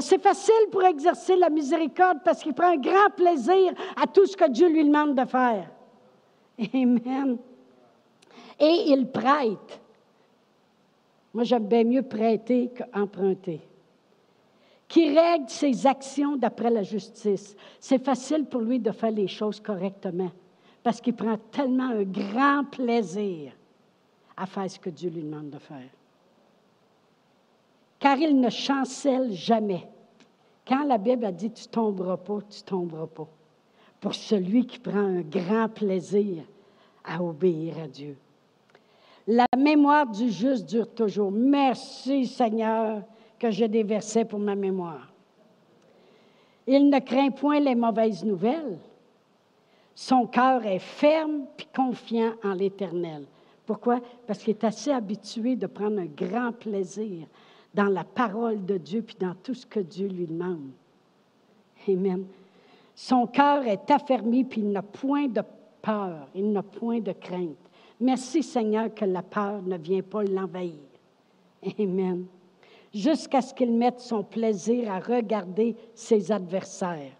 c'est 0.00 0.20
facile 0.20 0.68
pour 0.70 0.82
exercer 0.84 1.36
la 1.36 1.50
miséricorde 1.50 2.18
parce 2.24 2.42
qu'il 2.42 2.54
prend 2.54 2.72
un 2.72 2.76
grand 2.76 3.10
plaisir 3.16 3.72
à 3.96 4.06
tout 4.06 4.26
ce 4.26 4.36
que 4.36 4.48
Dieu 4.50 4.68
lui 4.68 4.84
demande 4.84 5.14
de 5.14 5.24
faire. 5.24 5.70
Amen. 6.74 7.38
Et 8.58 8.84
il 8.88 9.10
prête. 9.10 9.80
Moi, 11.34 11.44
j'aime 11.44 11.66
bien 11.66 11.84
mieux 11.84 12.02
prêter 12.02 12.70
qu'emprunter. 12.70 13.60
Qui 14.88 15.18
règle 15.18 15.48
ses 15.48 15.86
actions 15.86 16.36
d'après 16.36 16.70
la 16.70 16.82
justice? 16.82 17.56
C'est 17.80 18.02
facile 18.02 18.46
pour 18.46 18.60
lui 18.60 18.78
de 18.78 18.92
faire 18.92 19.10
les 19.10 19.28
choses 19.28 19.60
correctement 19.60 20.30
parce 20.82 21.00
qu'il 21.00 21.14
prend 21.14 21.36
tellement 21.50 21.90
un 21.90 22.04
grand 22.04 22.64
plaisir 22.70 23.52
à 24.36 24.46
faire 24.46 24.70
ce 24.70 24.78
que 24.78 24.90
Dieu 24.90 25.10
lui 25.10 25.22
demande 25.22 25.50
de 25.50 25.58
faire 25.58 25.90
car 28.04 28.18
il 28.18 28.38
ne 28.38 28.50
chancelle 28.50 29.32
jamais. 29.32 29.88
Quand 30.68 30.84
la 30.84 30.98
Bible 30.98 31.24
a 31.24 31.32
dit 31.32 31.50
tu 31.50 31.66
tomberas 31.68 32.18
pas, 32.18 32.40
tu 32.50 32.62
tomberas 32.62 33.06
pas. 33.06 33.26
Pour 33.98 34.14
celui 34.14 34.66
qui 34.66 34.78
prend 34.78 34.98
un 34.98 35.22
grand 35.22 35.70
plaisir 35.70 36.44
à 37.02 37.22
obéir 37.22 37.78
à 37.78 37.88
Dieu. 37.88 38.18
La 39.26 39.46
mémoire 39.56 40.06
du 40.06 40.30
juste 40.30 40.66
dure 40.66 40.92
toujours. 40.94 41.30
Merci 41.32 42.26
Seigneur 42.26 43.02
que 43.38 43.50
j'ai 43.50 43.68
des 43.68 43.82
versets 43.82 44.24
pour 44.24 44.38
ma 44.38 44.54
mémoire. 44.54 45.10
Il 46.66 46.88
ne 46.88 46.98
craint 46.98 47.30
point 47.30 47.60
les 47.60 47.74
mauvaises 47.74 48.24
nouvelles. 48.24 48.78
Son 49.94 50.26
cœur 50.26 50.66
est 50.66 50.78
ferme 50.78 51.46
et 51.58 51.64
confiant 51.74 52.32
en 52.42 52.52
l'Éternel. 52.52 53.24
Pourquoi? 53.66 54.00
Parce 54.26 54.40
qu'il 54.40 54.50
est 54.50 54.64
assez 54.64 54.90
habitué 54.90 55.56
de 55.56 55.66
prendre 55.66 56.00
un 56.00 56.06
grand 56.06 56.52
plaisir 56.52 57.26
dans 57.72 57.86
la 57.86 58.04
parole 58.04 58.64
de 58.64 58.76
Dieu, 58.76 59.02
puis 59.02 59.16
dans 59.18 59.34
tout 59.34 59.54
ce 59.54 59.66
que 59.66 59.80
Dieu 59.80 60.08
lui 60.08 60.26
demande. 60.26 60.70
Amen. 61.88 62.24
Son 62.94 63.26
cœur 63.26 63.66
est 63.66 63.90
affermi, 63.90 64.44
puis 64.44 64.60
il 64.60 64.70
n'a 64.70 64.82
point 64.82 65.26
de 65.26 65.42
peur, 65.82 66.28
il 66.34 66.52
n'a 66.52 66.62
point 66.62 67.00
de 67.00 67.12
crainte. 67.12 67.63
Merci 68.00 68.42
Seigneur 68.42 68.92
que 68.94 69.04
la 69.04 69.22
peur 69.22 69.62
ne 69.62 69.78
vient 69.78 70.02
pas 70.02 70.24
l'envahir. 70.24 70.74
Amen. 71.78 72.26
jusqu'à 72.92 73.40
ce 73.40 73.52
qu'il 73.52 73.72
mette 73.72 74.00
son 74.00 74.22
plaisir 74.22 74.90
à 74.92 75.00
regarder 75.00 75.74
ses 75.94 76.30
adversaires. 76.30 77.12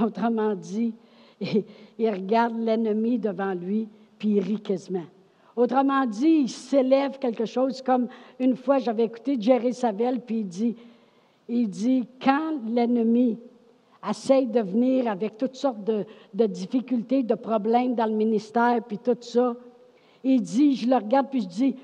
Autrement 0.00 0.54
dit, 0.54 0.94
il 1.40 2.10
regarde 2.10 2.58
l'ennemi 2.58 3.18
devant 3.18 3.54
lui, 3.54 3.88
puis 4.18 4.36
il 4.36 4.40
rit 4.40 4.60
quasiment. 4.60 5.06
Autrement 5.56 6.06
dit, 6.06 6.42
il 6.42 6.48
s'élève 6.48 7.18
quelque 7.18 7.44
chose 7.44 7.80
comme 7.82 8.08
une 8.38 8.56
fois 8.56 8.78
j'avais 8.78 9.04
écouté 9.04 9.36
Jerry 9.38 9.72
Savelle, 9.72 10.20
puis 10.20 10.40
il 10.40 10.48
dit, 10.48 10.76
il 11.48 11.68
dit, 11.68 12.06
quand 12.22 12.60
l'ennemi 12.66 13.38
essaye 14.08 14.46
de 14.46 14.60
venir 14.60 15.10
avec 15.10 15.36
toutes 15.36 15.56
sortes 15.56 15.82
de, 15.84 16.46
difficultés, 16.46 17.22
de 17.22 17.34
problèmes 17.34 17.94
dans 17.94 18.06
le 18.06 18.14
ministère, 18.14 18.80
puis 18.86 18.98
tout 18.98 19.16
ça, 19.20 19.54
il 20.22 20.40
dit, 20.40 20.76
je 20.76 20.88
le 20.88 20.96
regarde, 20.96 21.28
puis 21.30 21.42
je 21.42 21.48
dis, 21.48 21.76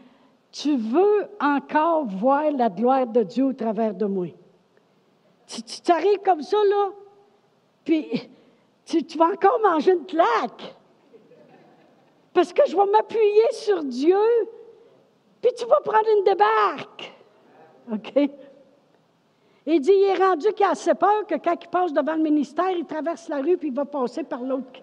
tu 0.52 0.76
veux 0.76 1.28
encore 1.40 2.06
voir 2.06 2.50
la 2.50 2.68
gloire 2.68 3.06
de 3.06 3.22
Dieu 3.22 3.44
au 3.44 3.52
travers 3.52 3.94
de 3.94 4.06
moi. 4.06 4.26
Tu 5.46 5.62
t'arrives 5.82 6.20
comme 6.24 6.42
ça, 6.42 6.56
là, 6.56 6.90
puis 7.84 8.06
tu, 8.84 9.04
tu, 9.04 9.18
vas 9.18 9.30
encore 9.30 9.60
manger 9.62 9.92
une 9.92 10.06
claque. 10.06 10.76
Parce 12.32 12.52
que 12.52 12.62
je 12.68 12.76
vais 12.76 12.86
m'appuyer 12.86 13.52
sur 13.52 13.82
Dieu, 13.84 14.16
puis 15.42 15.50
tu 15.56 15.64
vas 15.66 15.80
prendre 15.84 16.06
une 16.18 16.24
débarque. 16.24 17.12
OK? 17.92 18.30
Il 19.66 19.80
dit, 19.80 19.92
il 19.92 20.04
est 20.04 20.24
rendu 20.24 20.52
qu'il 20.52 20.64
a 20.64 20.70
assez 20.70 20.94
peur 20.94 21.26
que 21.26 21.34
quand 21.34 21.56
il 21.60 21.68
passe 21.68 21.92
devant 21.92 22.14
le 22.14 22.22
ministère, 22.22 22.70
il 22.70 22.86
traverse 22.86 23.28
la 23.28 23.38
rue, 23.38 23.56
puis 23.56 23.68
il 23.68 23.74
va 23.74 23.84
passer 23.84 24.22
par 24.22 24.40
l'autre. 24.40 24.80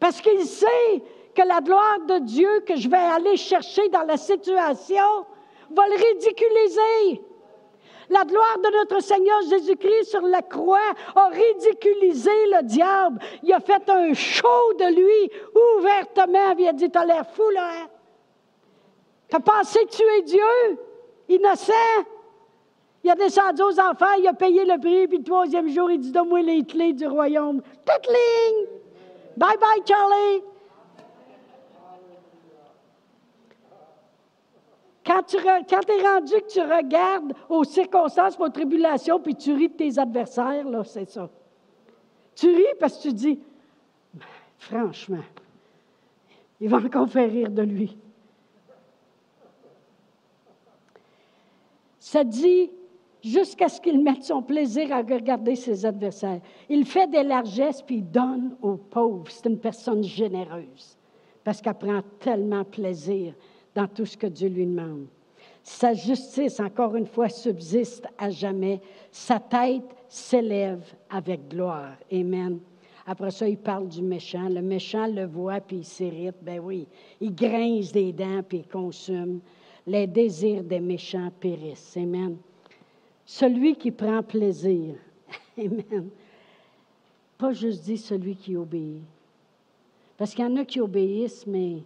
Parce 0.00 0.20
qu'il 0.20 0.44
sait 0.44 1.02
que 1.34 1.42
la 1.42 1.60
gloire 1.60 2.00
de 2.08 2.18
Dieu 2.20 2.60
que 2.66 2.76
je 2.76 2.88
vais 2.88 2.96
aller 2.96 3.36
chercher 3.36 3.88
dans 3.90 4.04
la 4.04 4.16
situation 4.16 5.26
va 5.70 5.86
le 5.88 5.94
ridiculiser. 5.94 7.22
La 8.08 8.24
gloire 8.24 8.58
de 8.58 8.76
notre 8.76 9.02
Seigneur 9.02 9.40
Jésus-Christ 9.50 10.04
sur 10.04 10.22
la 10.22 10.42
croix 10.42 10.94
a 11.14 11.26
ridiculisé 11.26 12.30
le 12.52 12.62
diable. 12.62 13.18
Il 13.42 13.52
a 13.52 13.60
fait 13.60 13.88
un 13.90 14.14
show 14.14 14.72
de 14.78 14.94
lui 14.94 15.30
ouvertement. 15.78 16.54
Il 16.56 16.68
a 16.68 16.72
dit, 16.72 16.88
t'as 16.88 17.04
l'air 17.04 17.26
fou, 17.28 17.48
là. 17.50 17.68
Hein? 17.68 17.88
T'as 19.28 19.40
pensé 19.40 19.84
que 19.86 19.90
tu 19.90 20.02
es 20.02 20.22
Dieu, 20.22 20.78
innocent? 21.28 21.72
Il 23.06 23.10
a 23.10 23.14
descendu 23.14 23.62
aux 23.62 23.78
enfants, 23.78 24.14
il 24.18 24.26
a 24.26 24.34
payé 24.34 24.64
le 24.64 24.80
prix, 24.80 25.06
puis 25.06 25.18
le 25.18 25.22
troisième 25.22 25.68
jour, 25.68 25.88
il 25.92 26.00
dit, 26.00 26.10
donne-moi 26.10 26.42
les 26.42 26.64
clés 26.64 26.92
du 26.92 27.06
royaume. 27.06 27.62
Tatling! 27.84 28.66
Bye 29.36 29.56
bye, 29.60 29.82
Charlie! 29.86 30.42
Quand 35.04 35.22
tu 35.22 35.36
es 35.36 36.02
rendu 36.02 36.32
que 36.32 36.48
tu 36.48 36.60
regardes 36.60 37.32
aux 37.48 37.62
circonstances, 37.62 38.36
aux 38.40 38.48
tribulations, 38.48 39.20
puis 39.20 39.36
tu 39.36 39.52
ris 39.52 39.68
de 39.68 39.74
tes 39.74 40.00
adversaires, 40.00 40.68
là, 40.68 40.82
c'est 40.82 41.08
ça. 41.08 41.30
Tu 42.34 42.48
ris 42.48 42.74
parce 42.80 42.96
que 42.96 43.02
tu 43.02 43.12
dis, 43.12 43.40
franchement, 44.58 45.22
il 46.60 46.68
va 46.68 46.78
encore 46.78 47.08
faire 47.08 47.30
rire 47.30 47.50
de 47.50 47.62
lui. 47.62 47.96
Ça 52.00 52.24
dit, 52.24 52.72
jusqu'à 53.26 53.68
ce 53.68 53.80
qu'il 53.80 54.02
mette 54.02 54.22
son 54.22 54.42
plaisir 54.42 54.92
à 54.92 54.98
regarder 54.98 55.56
ses 55.56 55.84
adversaires. 55.84 56.40
Il 56.68 56.86
fait 56.86 57.10
des 57.10 57.22
largesses, 57.22 57.82
puis 57.82 57.96
il 57.96 58.10
donne 58.10 58.56
aux 58.62 58.76
pauvres. 58.76 59.30
C'est 59.30 59.48
une 59.48 59.58
personne 59.58 60.02
généreuse, 60.02 60.96
parce 61.42 61.60
qu'elle 61.60 61.74
prend 61.74 62.00
tellement 62.20 62.64
plaisir 62.64 63.34
dans 63.74 63.88
tout 63.88 64.06
ce 64.06 64.16
que 64.16 64.26
Dieu 64.26 64.48
lui 64.48 64.66
demande. 64.66 65.06
Sa 65.62 65.94
justice, 65.94 66.60
encore 66.60 66.94
une 66.94 67.06
fois, 67.06 67.28
subsiste 67.28 68.06
à 68.16 68.30
jamais. 68.30 68.80
Sa 69.10 69.40
tête 69.40 69.82
s'élève 70.08 70.84
avec 71.10 71.48
gloire. 71.48 71.96
Amen. 72.12 72.60
Après 73.04 73.32
ça, 73.32 73.48
il 73.48 73.58
parle 73.58 73.88
du 73.88 74.02
méchant. 74.02 74.48
Le 74.48 74.62
méchant 74.62 75.08
le 75.08 75.26
voit, 75.26 75.60
puis 75.60 75.78
il 75.78 75.84
s'irrite. 75.84 76.36
Ben 76.42 76.60
oui, 76.60 76.86
il 77.20 77.34
grince 77.34 77.90
des 77.90 78.12
dents, 78.12 78.42
puis 78.48 78.58
il 78.58 78.68
consomme. 78.68 79.40
Les 79.86 80.06
désirs 80.06 80.62
des 80.62 80.80
méchants 80.80 81.30
périssent. 81.40 81.96
Amen. 81.96 82.36
Celui 83.26 83.74
qui 83.74 83.90
prend 83.90 84.22
plaisir. 84.22 84.94
Amen. 85.58 86.08
Pas 87.36 87.52
juste 87.52 87.82
dit 87.82 87.98
celui 87.98 88.36
qui 88.36 88.56
obéit. 88.56 89.02
Parce 90.16 90.32
qu'il 90.32 90.44
y 90.44 90.48
en 90.48 90.56
a 90.56 90.64
qui 90.64 90.80
obéissent, 90.80 91.46
mais 91.46 91.82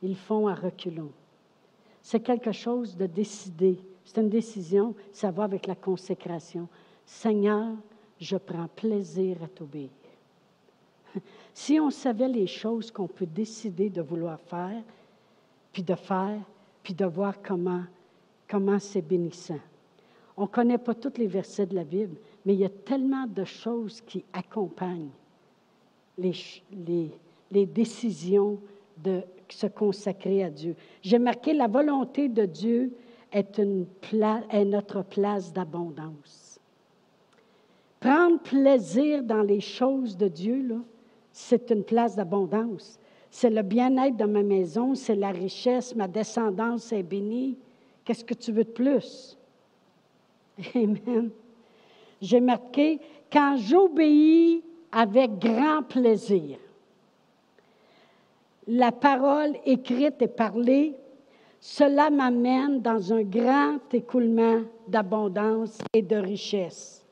ils 0.00 0.16
font 0.16 0.46
à 0.46 0.54
reculons. 0.54 1.10
C'est 2.00 2.20
quelque 2.20 2.52
chose 2.52 2.96
de 2.96 3.06
décidé. 3.06 3.78
C'est 4.04 4.20
une 4.20 4.30
décision, 4.30 4.94
ça 5.12 5.30
va 5.30 5.44
avec 5.44 5.66
la 5.66 5.74
consécration. 5.74 6.68
Seigneur, 7.04 7.74
je 8.18 8.36
prends 8.36 8.68
plaisir 8.68 9.42
à 9.42 9.48
t'obéir. 9.48 9.90
Si 11.52 11.80
on 11.80 11.90
savait 11.90 12.28
les 12.28 12.46
choses 12.46 12.92
qu'on 12.92 13.08
peut 13.08 13.26
décider 13.26 13.90
de 13.90 14.00
vouloir 14.00 14.40
faire, 14.40 14.82
puis 15.72 15.82
de 15.82 15.96
faire, 15.96 16.40
puis 16.82 16.94
de 16.94 17.04
voir 17.04 17.42
comment, 17.42 17.82
comment 18.48 18.78
c'est 18.78 19.02
bénissant. 19.02 19.58
On 20.40 20.44
ne 20.44 20.48
connaît 20.48 20.78
pas 20.78 20.94
tous 20.94 21.18
les 21.18 21.26
versets 21.26 21.66
de 21.66 21.74
la 21.74 21.84
Bible, 21.84 22.16
mais 22.46 22.54
il 22.54 22.60
y 22.60 22.64
a 22.64 22.70
tellement 22.70 23.26
de 23.26 23.44
choses 23.44 24.00
qui 24.00 24.24
accompagnent 24.32 25.10
les, 26.16 26.32
les, 26.72 27.10
les 27.50 27.66
décisions 27.66 28.58
de 29.04 29.20
se 29.50 29.66
consacrer 29.66 30.42
à 30.42 30.48
Dieu. 30.48 30.76
J'ai 31.02 31.18
marqué 31.18 31.52
la 31.52 31.66
volonté 31.66 32.30
de 32.30 32.46
Dieu 32.46 32.90
est, 33.30 33.58
une 33.58 33.84
est 34.50 34.64
notre 34.64 35.02
place 35.02 35.52
d'abondance. 35.52 36.58
Prendre 38.00 38.40
plaisir 38.40 39.22
dans 39.22 39.42
les 39.42 39.60
choses 39.60 40.16
de 40.16 40.28
Dieu, 40.28 40.74
c'est 41.32 41.70
une 41.70 41.84
place 41.84 42.16
d'abondance. 42.16 42.98
C'est 43.30 43.50
le 43.50 43.60
bien-être 43.60 44.16
de 44.16 44.24
ma 44.24 44.42
maison, 44.42 44.94
c'est 44.94 45.16
la 45.16 45.32
richesse, 45.32 45.94
ma 45.94 46.08
descendance 46.08 46.92
est 46.92 47.02
bénie. 47.02 47.58
Qu'est-ce 48.06 48.24
que 48.24 48.32
tu 48.32 48.52
veux 48.52 48.64
de 48.64 48.70
plus? 48.70 49.36
Amen. 50.74 51.30
J'ai 52.20 52.40
marqué, 52.40 53.00
quand 53.32 53.56
j'obéis 53.58 54.62
avec 54.92 55.38
grand 55.38 55.82
plaisir 55.82 56.58
la 58.70 58.92
parole 58.92 59.56
écrite 59.66 60.22
et 60.22 60.28
parlée, 60.28 60.94
cela 61.58 62.08
m'amène 62.08 62.80
dans 62.80 63.12
un 63.12 63.22
grand 63.22 63.78
écoulement 63.92 64.62
d'abondance 64.86 65.78
et 65.92 66.02
de 66.02 66.16
richesse. 66.16 67.04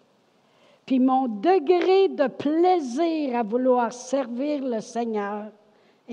Puis 0.87 1.01
mon 1.01 1.27
degré 1.27 2.09
de 2.09 2.29
plaisir 2.29 3.37
à 3.37 3.43
vouloir 3.43 3.93
servir 3.93 4.65
le 4.65 4.81
Seigneur, 4.81 5.47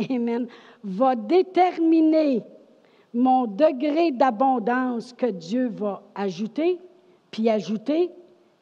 Amen, 0.09 0.47
va 0.83 1.15
déterminer 1.15 2.43
mon 3.13 3.45
degré 3.45 4.11
d'abondance 4.11 5.13
que 5.13 5.27
Dieu 5.27 5.69
va 5.69 6.01
ajouter, 6.15 6.79
puis 7.35 7.49
ajouter, 7.49 8.09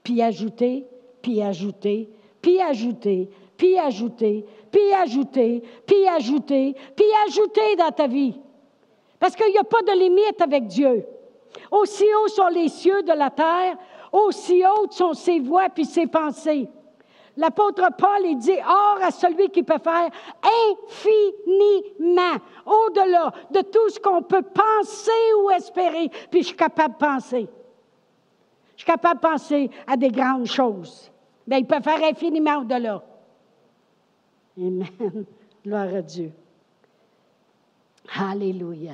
puis 0.02 0.20
ajouter, 0.24 0.88
puis 1.22 1.44
ajouter, 1.44 2.10
puis 2.42 2.60
ajouter, 2.60 3.30
puis 3.56 3.78
ajouter, 3.78 4.48
puis 4.72 4.92
ajouter, 4.96 5.64
puis 5.86 6.08
ajouter, 6.08 6.76
puis 6.96 7.06
ajouter 7.28 7.76
dans 7.78 7.92
ta 7.92 8.08
vie. 8.08 8.34
Parce 9.20 9.36
qu'il 9.36 9.52
n'y 9.52 9.60
a 9.60 9.64
pas 9.64 9.84
de 9.84 9.92
limite 9.92 10.42
avec 10.42 10.66
Dieu. 10.66 11.06
Aussi 11.70 12.04
hauts 12.16 12.30
sont 12.30 12.48
les 12.48 12.68
cieux 12.68 13.04
de 13.04 13.14
la 13.14 13.30
terre, 13.30 13.78
aussi 14.12 14.64
hautes 14.66 14.94
sont 14.94 15.14
ses 15.14 15.40
voix 15.40 15.70
puis 15.70 15.86
ses 15.86 16.08
pensées. 16.08 16.68
L'apôtre 17.38 17.88
Paul, 17.96 18.26
il 18.26 18.38
dit, 18.40 18.58
or 18.68 18.98
à 19.04 19.12
celui 19.12 19.50
qui 19.50 19.62
peut 19.62 19.78
faire 19.84 20.10
infiniment, 20.72 22.40
au-delà 22.66 23.32
de 23.52 23.62
tout 23.62 23.90
ce 23.90 24.00
qu'on 24.00 24.24
peut 24.24 24.42
penser 24.42 25.12
ou 25.44 25.52
espérer, 25.52 26.10
puis 26.32 26.42
je 26.42 26.48
suis 26.48 26.58
capable 26.58 26.96
de 26.96 27.06
penser. 27.06 27.48
Je 28.76 28.84
suis 28.84 28.92
capable 28.92 29.22
de 29.22 29.28
penser 29.28 29.70
à 29.88 29.96
des 29.96 30.10
grandes 30.10 30.46
choses. 30.46 31.12
Mais 31.48 31.60
il 31.60 31.68
peut 31.68 31.82
faire 31.82 32.04
infiniment 32.04 32.60
au-delà. 32.60 33.04
Amen. 34.58 34.86
Gloire 35.64 35.96
à 35.96 36.02
Dieu. 36.02 36.32
Alléluia. 38.20 38.94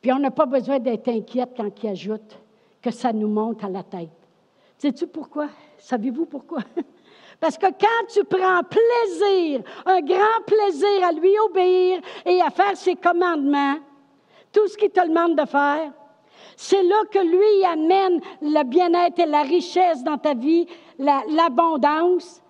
Puis 0.00 0.12
on 0.12 0.18
n'a 0.18 0.30
pas 0.30 0.46
besoin 0.46 0.78
d'être 0.78 1.08
inquiète 1.08 1.50
quand 1.56 1.70
il 1.82 1.88
ajoute 1.90 2.38
que 2.80 2.90
ça 2.90 3.12
nous 3.12 3.28
monte 3.28 3.62
à 3.64 3.68
la 3.68 3.82
tête. 3.82 4.08
Sais-tu 4.78 5.06
pourquoi? 5.06 5.48
Savez-vous 5.76 6.26
pourquoi? 6.26 6.60
Parce 7.40 7.56
que 7.56 7.66
quand 7.66 8.06
tu 8.08 8.24
prends 8.24 8.60
plaisir, 8.62 9.62
un 9.86 10.00
grand 10.00 10.44
plaisir 10.46 11.06
à 11.06 11.12
lui 11.12 11.32
obéir 11.46 12.00
et 12.24 12.40
à 12.40 12.50
faire 12.50 12.76
ses 12.76 12.96
commandements, 12.96 13.76
tout 14.52 14.66
ce 14.68 14.76
qu'il 14.76 14.90
te 14.90 15.06
demande 15.06 15.38
de 15.38 15.46
faire, 15.46 15.92
c'est 16.56 16.82
là 16.82 17.02
que 17.10 17.18
lui 17.18 17.64
amène 17.64 18.20
le 18.42 18.62
bien-être 18.64 19.18
et 19.18 19.26
la 19.26 19.42
richesse 19.42 20.02
dans 20.04 20.18
ta 20.18 20.34
vie, 20.34 20.66
l'abondance. 20.98 22.42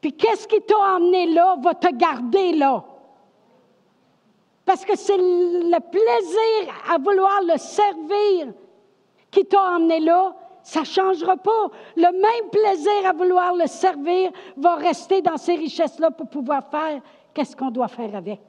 Puis 0.00 0.12
qu'est-ce 0.12 0.46
qui 0.46 0.60
t'a 0.60 0.78
emmené 0.78 1.32
là 1.32 1.56
va 1.62 1.74
te 1.74 1.92
garder 1.94 2.52
là. 2.52 2.84
Parce 4.64 4.84
que 4.84 4.96
c'est 4.96 5.16
le 5.16 5.80
plaisir 5.80 6.74
à 6.90 6.98
vouloir 6.98 7.40
le 7.42 7.56
servir 7.56 8.52
qui 9.30 9.44
t'a 9.44 9.76
emmené 9.76 10.00
là. 10.00 10.34
Ça 10.62 10.80
ne 10.80 10.84
changera 10.84 11.36
pas. 11.36 11.70
Le 11.96 12.10
même 12.12 12.50
plaisir 12.50 13.08
à 13.08 13.12
vouloir 13.12 13.54
le 13.54 13.68
servir 13.68 14.32
va 14.56 14.74
rester 14.74 15.22
dans 15.22 15.36
ces 15.36 15.54
richesses-là 15.54 16.10
pour 16.10 16.28
pouvoir 16.28 16.68
faire 16.68 17.00
qu'est-ce 17.32 17.54
qu'on 17.54 17.70
doit 17.70 17.86
faire 17.88 18.14
avec. 18.16 18.40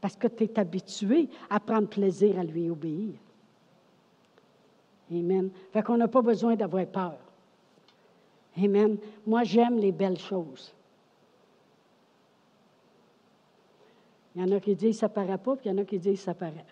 Parce 0.00 0.16
que 0.16 0.26
tu 0.26 0.44
es 0.44 0.58
habitué 0.58 1.28
à 1.48 1.60
prendre 1.60 1.88
plaisir 1.88 2.38
à 2.40 2.42
lui 2.42 2.68
obéir. 2.68 3.14
Amen. 5.10 5.50
Fait 5.72 5.82
qu'on 5.82 5.96
n'a 5.96 6.08
pas 6.08 6.22
besoin 6.22 6.56
d'avoir 6.56 6.86
peur. 6.86 7.18
Amen. 8.58 8.98
Moi, 9.26 9.44
j'aime 9.44 9.78
les 9.78 9.92
belles 9.92 10.18
choses. 10.18 10.74
Il 14.34 14.42
y 14.42 14.44
en 14.44 14.52
a 14.52 14.60
qui 14.60 14.74
disent 14.74 14.98
ça 14.98 15.08
paraît 15.08 15.38
pas, 15.38 15.56
puis 15.56 15.68
il 15.68 15.72
y 15.72 15.74
en 15.74 15.78
a 15.78 15.84
qui 15.84 15.98
disent 15.98 16.20
ça 16.20 16.34
paraît. 16.34 16.66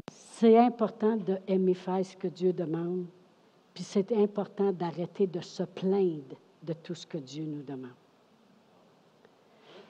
c'est 0.06 0.58
important 0.58 1.16
d'aimer 1.16 1.74
faire 1.74 2.04
ce 2.04 2.16
que 2.16 2.28
Dieu 2.28 2.52
demande, 2.52 3.06
puis 3.74 3.82
c'est 3.82 4.12
important 4.12 4.70
d'arrêter 4.72 5.26
de 5.26 5.40
se 5.40 5.64
plaindre 5.64 6.36
de 6.62 6.72
tout 6.72 6.94
ce 6.94 7.06
que 7.06 7.18
Dieu 7.18 7.44
nous 7.44 7.62
demande. 7.62 7.90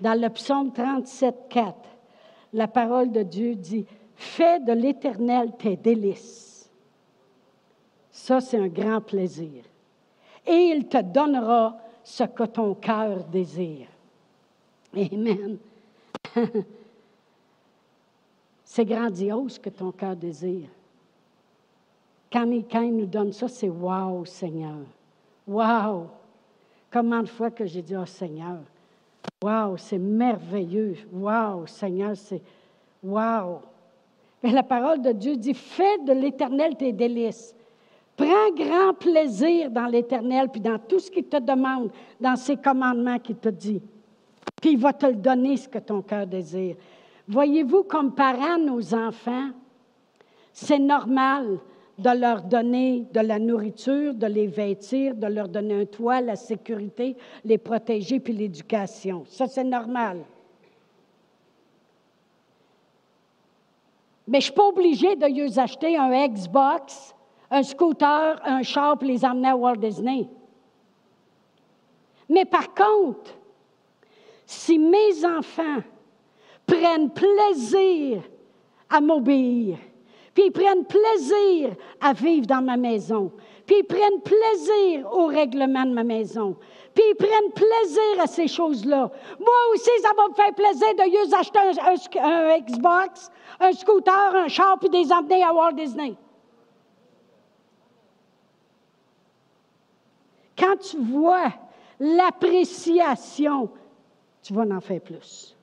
Dans 0.01 0.19
le 0.19 0.31
psaume 0.31 0.73
37, 0.73 1.49
4, 1.51 1.77
la 2.53 2.69
parole 2.69 3.11
de 3.11 3.23
Dieu 3.23 3.55
dit 3.55 3.87
Fais 4.15 4.61
de 4.61 4.73
l'Éternel 4.73 5.53
tes 5.59 5.77
délices. 5.77 6.71
Ça, 8.11 8.41
c'est 8.41 8.59
un 8.59 8.69
grand 8.69 9.01
plaisir. 9.01 9.65
Et 10.47 10.73
il 10.75 10.87
te 10.87 11.01
donnera 11.01 11.79
ce 12.05 12.25
que 12.25 12.45
ton 12.45 12.75
cœur 12.75 13.25
désire. 13.25 13.89
Amen. 14.95 15.57
c'est 18.65 18.85
grandiose 18.85 19.59
que 19.59 19.71
ton 19.71 19.93
cœur 19.93 20.15
désire. 20.15 20.69
Quand 22.31 22.51
il, 22.51 22.97
nous 22.97 23.07
donne 23.07 23.33
ça, 23.33 23.49
c'est 23.49 23.69
Wow, 23.69 24.25
Seigneur. 24.25 24.87
Wow! 25.47 26.09
Comment 26.91 27.23
de 27.23 27.29
fois 27.29 27.51
que 27.51 27.67
j'ai 27.67 27.83
dit, 27.83 27.97
Oh 27.97 28.07
Seigneur, 28.07 28.61
wow, 29.43 29.77
c'est 29.77 29.99
merveilleux. 29.99 30.97
Wow, 31.13 31.67
Seigneur, 31.67 32.17
c'est 32.17 32.43
wow. 33.03 33.61
Mais 34.43 34.51
la 34.51 34.63
parole 34.63 35.01
de 35.01 35.13
Dieu 35.13 35.37
dit 35.37 35.55
Fais 35.55 35.99
de 35.99 36.13
l'éternel 36.13 36.77
tes 36.77 36.93
délices. 36.93 37.55
Prends 38.17 38.53
grand 38.55 38.95
plaisir 38.95 39.71
dans 39.71 39.87
l'Éternel, 39.87 40.49
puis 40.49 40.61
dans 40.61 40.79
tout 40.79 40.99
ce 40.99 41.11
qu'il 41.11 41.25
te 41.25 41.39
demande, 41.39 41.91
dans 42.21 42.37
ses 42.37 42.57
commandements 42.57 43.19
qu'il 43.19 43.37
te 43.37 43.49
dit. 43.49 43.81
Puis 44.61 44.73
il 44.73 44.79
va 44.79 44.93
te 44.93 45.07
le 45.07 45.15
donner, 45.15 45.57
ce 45.57 45.69
que 45.69 45.79
ton 45.79 46.03
cœur 46.03 46.27
désire. 46.27 46.77
Voyez-vous, 47.27 47.85
comme 47.85 48.15
parents, 48.15 48.59
nos 48.59 48.95
enfants, 48.95 49.51
c'est 50.53 50.79
normal 50.79 51.59
de 51.99 52.11
leur 52.19 52.43
donner 52.43 53.05
de 53.13 53.21
la 53.21 53.39
nourriture, 53.39 54.15
de 54.15 54.27
les 54.27 54.47
vêtir, 54.47 55.15
de 55.15 55.27
leur 55.27 55.49
donner 55.49 55.83
un 55.83 55.85
toit, 55.85 56.21
la 56.21 56.37
sécurité, 56.37 57.17
les 57.45 57.59
protéger, 57.59 58.19
puis 58.19 58.33
l'éducation. 58.33 59.25
Ça, 59.29 59.47
c'est 59.47 59.65
normal. 59.65 60.25
Mais 64.27 64.41
je 64.41 64.47
ne 64.47 64.51
suis 64.51 64.53
pas 64.53 64.69
obligée 64.69 65.17
de 65.17 65.27
lui 65.27 65.59
acheter 65.59 65.97
un 65.97 66.29
Xbox 66.29 67.15
un 67.53 67.63
scooter, 67.63 68.41
un 68.45 68.63
char 68.63 68.97
pour 68.97 69.07
les 69.07 69.23
emmener 69.25 69.49
à 69.49 69.57
Walt 69.57 69.77
Disney. 69.77 70.27
Mais 72.27 72.47
par 72.47 72.73
contre, 72.73 73.31
si 74.47 74.79
mes 74.79 75.23
enfants 75.25 75.83
prennent 76.67 77.11
plaisir 77.11 78.23
à 78.89 79.03
m'obéir, 79.03 79.77
puis 80.35 80.45
ils 80.47 80.53
prennent 80.53 80.85
plaisir 80.85 81.75
à 82.01 82.13
vivre 82.13 82.47
dans 82.47 82.63
ma 82.63 82.77
maison, 82.77 83.31
puis 83.67 83.77
ils 83.81 83.85
prennent 83.85 84.21
plaisir 84.23 85.13
au 85.13 85.27
règlement 85.27 85.85
de 85.85 85.93
ma 85.93 86.05
maison, 86.05 86.57
puis 86.95 87.05
ils 87.11 87.15
prennent 87.17 87.53
plaisir 87.53 88.21
à 88.21 88.27
ces 88.27 88.49
choses-là. 88.49 89.11
Moi 89.39 89.55
aussi, 89.73 89.91
ça 90.01 90.11
va 90.17 90.29
me 90.29 90.35
faire 90.35 90.55
plaisir 90.55 90.95
de 90.95 91.35
acheter 91.35 92.21
un, 92.21 92.25
un 92.25 92.59
Xbox, 92.59 93.31
un 93.61 93.73
scooter, 93.73 94.35
un 94.35 94.49
char, 94.49 94.79
puis 94.79 94.89
les 94.89 95.13
emmener 95.13 95.43
à 95.43 95.53
Walt 95.53 95.73
Disney. 95.73 96.15
Quand 100.57 100.77
tu 100.77 100.99
vois 100.99 101.53
l'appréciation, 101.99 103.71
tu 104.43 104.55
vas 104.55 104.63
en 104.63 104.81
faire 104.81 105.01
plus. 105.01 105.57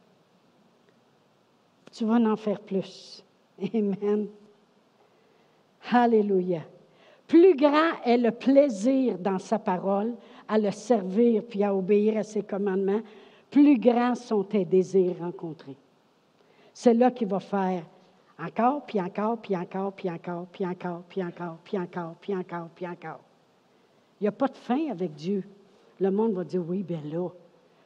Tu 1.91 2.05
vas 2.05 2.15
en 2.15 2.35
faire 2.35 2.59
plus. 2.59 3.23
Amen. 3.73 4.29
Alléluia. 5.91 6.61
Plus 7.27 7.55
grand 7.55 8.01
est 8.05 8.17
le 8.17 8.31
plaisir 8.31 9.17
dans 9.17 9.39
sa 9.39 9.59
parole, 9.59 10.15
à 10.47 10.57
le 10.57 10.71
servir 10.71 11.43
puis 11.47 11.63
à 11.63 11.75
obéir 11.75 12.17
à 12.17 12.23
ses 12.23 12.41
commandements, 12.41 13.01
plus 13.51 13.77
grands 13.77 14.15
sont 14.15 14.43
tes 14.43 14.65
désirs 14.65 15.17
rencontrés. 15.19 15.77
C'est 16.73 16.93
là 16.93 17.11
qu'il 17.11 17.27
va 17.27 17.39
faire 17.39 17.83
encore, 18.39 18.85
puis 18.85 19.01
encore, 19.01 19.37
puis 19.37 19.55
encore, 19.55 19.93
puis 19.93 20.09
encore, 20.09 20.45
puis 20.51 20.65
encore, 20.65 21.03
puis 21.09 21.23
encore, 21.23 21.57
puis 21.63 21.77
encore, 21.77 22.15
puis 22.19 22.35
encore, 22.35 22.69
puis 22.73 22.87
encore. 22.87 23.19
Il 24.19 24.23
n'y 24.23 24.27
a 24.27 24.31
pas 24.31 24.47
de 24.47 24.57
fin 24.57 24.89
avec 24.89 25.13
Dieu. 25.13 25.43
Le 25.99 26.11
monde 26.11 26.33
va 26.33 26.43
dire 26.43 26.63
oui, 26.67 26.83
bien 26.83 27.01
là. 27.11 27.29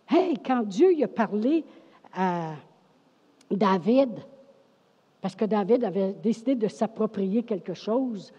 Hey, 0.09 0.37
quand 0.37 0.63
Dieu 0.63 0.91
a 1.03 1.07
parlé 1.07 1.63
à 2.13 2.51
David, 3.49 4.19
parce 5.23 5.37
que 5.37 5.45
David 5.45 5.85
avait 5.85 6.11
décidé 6.11 6.53
de 6.53 6.67
s'approprier 6.67 7.43
quelque 7.43 7.73
chose 7.73 8.33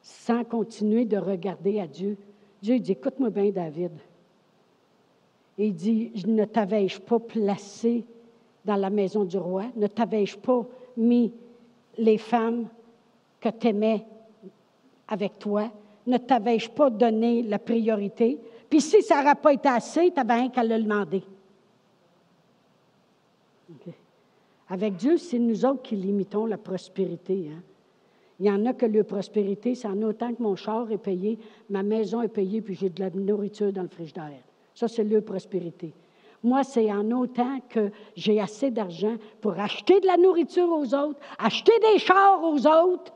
sans 0.00 0.42
continuer 0.42 1.04
de 1.04 1.18
regarder 1.18 1.78
à 1.80 1.86
Dieu. 1.86 2.16
Dieu 2.62 2.78
dit, 2.78 2.92
écoute-moi 2.92 3.28
bien, 3.28 3.50
David. 3.50 3.92
Il 5.58 5.74
dit, 5.74 6.24
ne 6.26 6.46
t'avais-je 6.46 6.98
pas 6.98 7.18
placé 7.18 8.06
dans 8.64 8.76
la 8.76 8.88
maison 8.88 9.24
du 9.24 9.36
roi? 9.36 9.66
Ne 9.76 9.86
t'avais-je 9.86 10.38
pas 10.38 10.64
mis 10.96 11.30
les 11.98 12.16
femmes 12.16 12.68
que 13.38 13.50
tu 13.50 13.66
aimais 13.66 14.02
avec 15.06 15.38
toi? 15.38 15.70
ne 16.06 16.16
t'avais-je 16.16 16.70
pas 16.70 16.88
donné 16.88 17.42
la 17.42 17.58
priorité? 17.58 18.38
Puis 18.70 18.80
si 18.80 19.02
ça 19.02 19.20
n'aurait 19.20 19.34
pas 19.34 19.52
été 19.52 19.68
assez, 19.68 20.10
tu 20.10 20.18
avais 20.18 20.34
rien 20.34 20.48
qu'à 20.48 20.64
le 20.64 20.82
demander. 20.82 21.22
Avec 24.68 24.96
Dieu, 24.96 25.18
c'est 25.18 25.38
nous 25.38 25.64
autres 25.64 25.82
qui 25.82 25.96
limitons 25.96 26.46
la 26.46 26.56
prospérité. 26.56 27.50
Hein. 27.52 27.62
Il 28.40 28.46
y 28.46 28.50
en 28.50 28.64
a 28.66 28.72
que 28.72 28.86
la 28.86 29.04
prospérité, 29.04 29.74
c'est 29.74 29.88
en 29.88 30.00
autant 30.02 30.34
que 30.34 30.42
mon 30.42 30.56
char 30.56 30.90
est 30.90 30.98
payé, 30.98 31.38
ma 31.70 31.82
maison 31.82 32.22
est 32.22 32.28
payée, 32.28 32.60
puis 32.60 32.74
j'ai 32.74 32.88
de 32.88 33.00
la 33.00 33.10
nourriture 33.10 33.72
dans 33.72 33.82
le 33.82 33.88
frigidaire. 33.88 34.42
Ça, 34.74 34.88
c'est 34.88 35.04
leur 35.04 35.22
prospérité. 35.22 35.92
Moi, 36.42 36.64
c'est 36.64 36.92
en 36.92 37.10
autant 37.12 37.60
que 37.68 37.90
j'ai 38.16 38.40
assez 38.40 38.70
d'argent 38.70 39.16
pour 39.40 39.58
acheter 39.58 40.00
de 40.00 40.06
la 40.06 40.16
nourriture 40.16 40.68
aux 40.68 40.94
autres, 40.94 41.20
acheter 41.38 41.72
des 41.80 41.98
chars 41.98 42.42
aux 42.42 42.66
autres, 42.66 43.12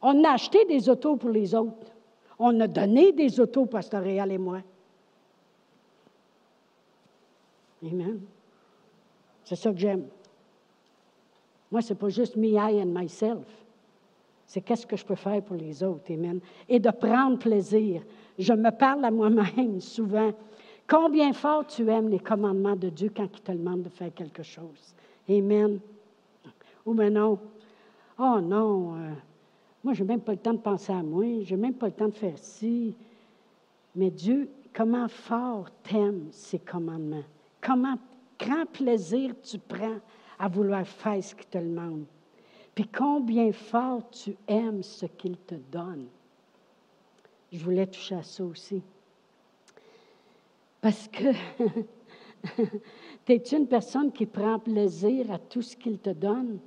on 0.00 0.22
a 0.24 0.30
acheté 0.30 0.64
des 0.64 0.88
autos 0.88 1.16
pour 1.16 1.30
les 1.30 1.54
autres. 1.54 1.92
On 2.38 2.60
a 2.60 2.68
donné 2.68 3.12
des 3.12 3.40
autos, 3.40 3.66
Pasteur 3.66 4.02
Réal 4.02 4.30
et 4.30 4.38
moi. 4.38 4.60
Amen. 7.82 8.20
C'est 9.48 9.56
ça 9.56 9.72
que 9.72 9.78
j'aime. 9.78 10.04
Moi, 11.72 11.80
ce 11.80 11.94
n'est 11.94 11.98
pas 11.98 12.10
juste 12.10 12.36
me, 12.36 12.48
I 12.48 12.82
and 12.82 12.92
myself. 12.92 13.46
C'est 14.44 14.60
qu'est-ce 14.60 14.86
que 14.86 14.94
je 14.94 15.06
peux 15.06 15.14
faire 15.14 15.42
pour 15.42 15.56
les 15.56 15.82
autres. 15.82 16.12
Amen. 16.12 16.40
Et 16.68 16.78
de 16.78 16.90
prendre 16.90 17.38
plaisir. 17.38 18.02
Je 18.38 18.52
me 18.52 18.70
parle 18.70 19.06
à 19.06 19.10
moi-même 19.10 19.80
souvent. 19.80 20.32
Combien 20.86 21.32
fort 21.32 21.66
tu 21.66 21.88
aimes 21.88 22.10
les 22.10 22.18
commandements 22.18 22.76
de 22.76 22.90
Dieu 22.90 23.10
quand 23.16 23.26
il 23.32 23.40
te 23.40 23.52
demande 23.52 23.84
de 23.84 23.88
faire 23.88 24.12
quelque 24.12 24.42
chose. 24.42 24.94
Amen. 25.26 25.80
Ou 26.84 26.92
maintenant, 26.92 27.38
oh 28.18 28.40
non, 28.42 28.96
euh, 28.96 29.12
moi, 29.82 29.94
je 29.94 30.02
n'ai 30.02 30.08
même 30.08 30.20
pas 30.20 30.32
le 30.32 30.38
temps 30.38 30.52
de 30.52 30.58
penser 30.58 30.92
à 30.92 31.02
moi, 31.02 31.24
je 31.42 31.54
n'ai 31.54 31.60
même 31.62 31.74
pas 31.74 31.86
le 31.86 31.92
temps 31.92 32.08
de 32.08 32.14
faire 32.14 32.36
ci. 32.36 32.94
Mais 33.96 34.10
Dieu, 34.10 34.50
comment 34.74 35.08
fort 35.08 35.70
t'aimes 35.82 36.28
ses 36.32 36.58
commandements? 36.58 37.24
Comment 37.62 37.96
grand 38.38 38.66
plaisir 38.66 39.34
tu 39.42 39.58
prends 39.58 39.98
à 40.38 40.48
vouloir 40.48 40.86
faire 40.86 41.22
ce 41.22 41.34
qu'il 41.34 41.46
te 41.46 41.58
demande? 41.58 42.04
Puis 42.74 42.86
combien 42.86 43.52
fort 43.52 44.08
tu 44.10 44.36
aimes 44.46 44.82
ce 44.82 45.06
qu'il 45.06 45.36
te 45.36 45.56
donne? 45.56 46.06
Je 47.52 47.64
voulais 47.64 47.86
toucher 47.86 48.14
à 48.14 48.22
ça 48.22 48.44
aussi. 48.44 48.82
Parce 50.80 51.08
que 51.08 51.32
tu 53.26 53.32
es 53.32 53.36
une 53.36 53.66
personne 53.66 54.12
qui 54.12 54.26
prend 54.26 54.58
plaisir 54.58 55.30
à 55.32 55.38
tout 55.38 55.62
ce 55.62 55.76
qu'il 55.76 55.98
te 55.98 56.10
donne? 56.10 56.58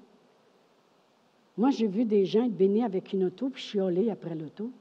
Moi, 1.58 1.70
j'ai 1.70 1.88
vu 1.88 2.06
des 2.06 2.26
gens 2.26 2.46
être 2.46 2.58
bénis 2.58 2.84
avec 2.84 3.14
une 3.14 3.26
auto 3.26 3.50
puis 3.50 3.62
chialer 3.62 4.10
après 4.10 4.36
l'auto. 4.36 4.72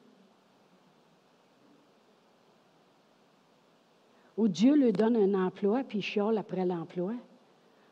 Ou 4.41 4.49
Dieu 4.49 4.75
lui 4.75 4.91
donne 4.91 5.17
un 5.17 5.47
emploi, 5.47 5.85
puis 5.87 5.99
il 5.99 6.03
chiale 6.03 6.39
après 6.39 6.65
l'emploi. 6.65 7.13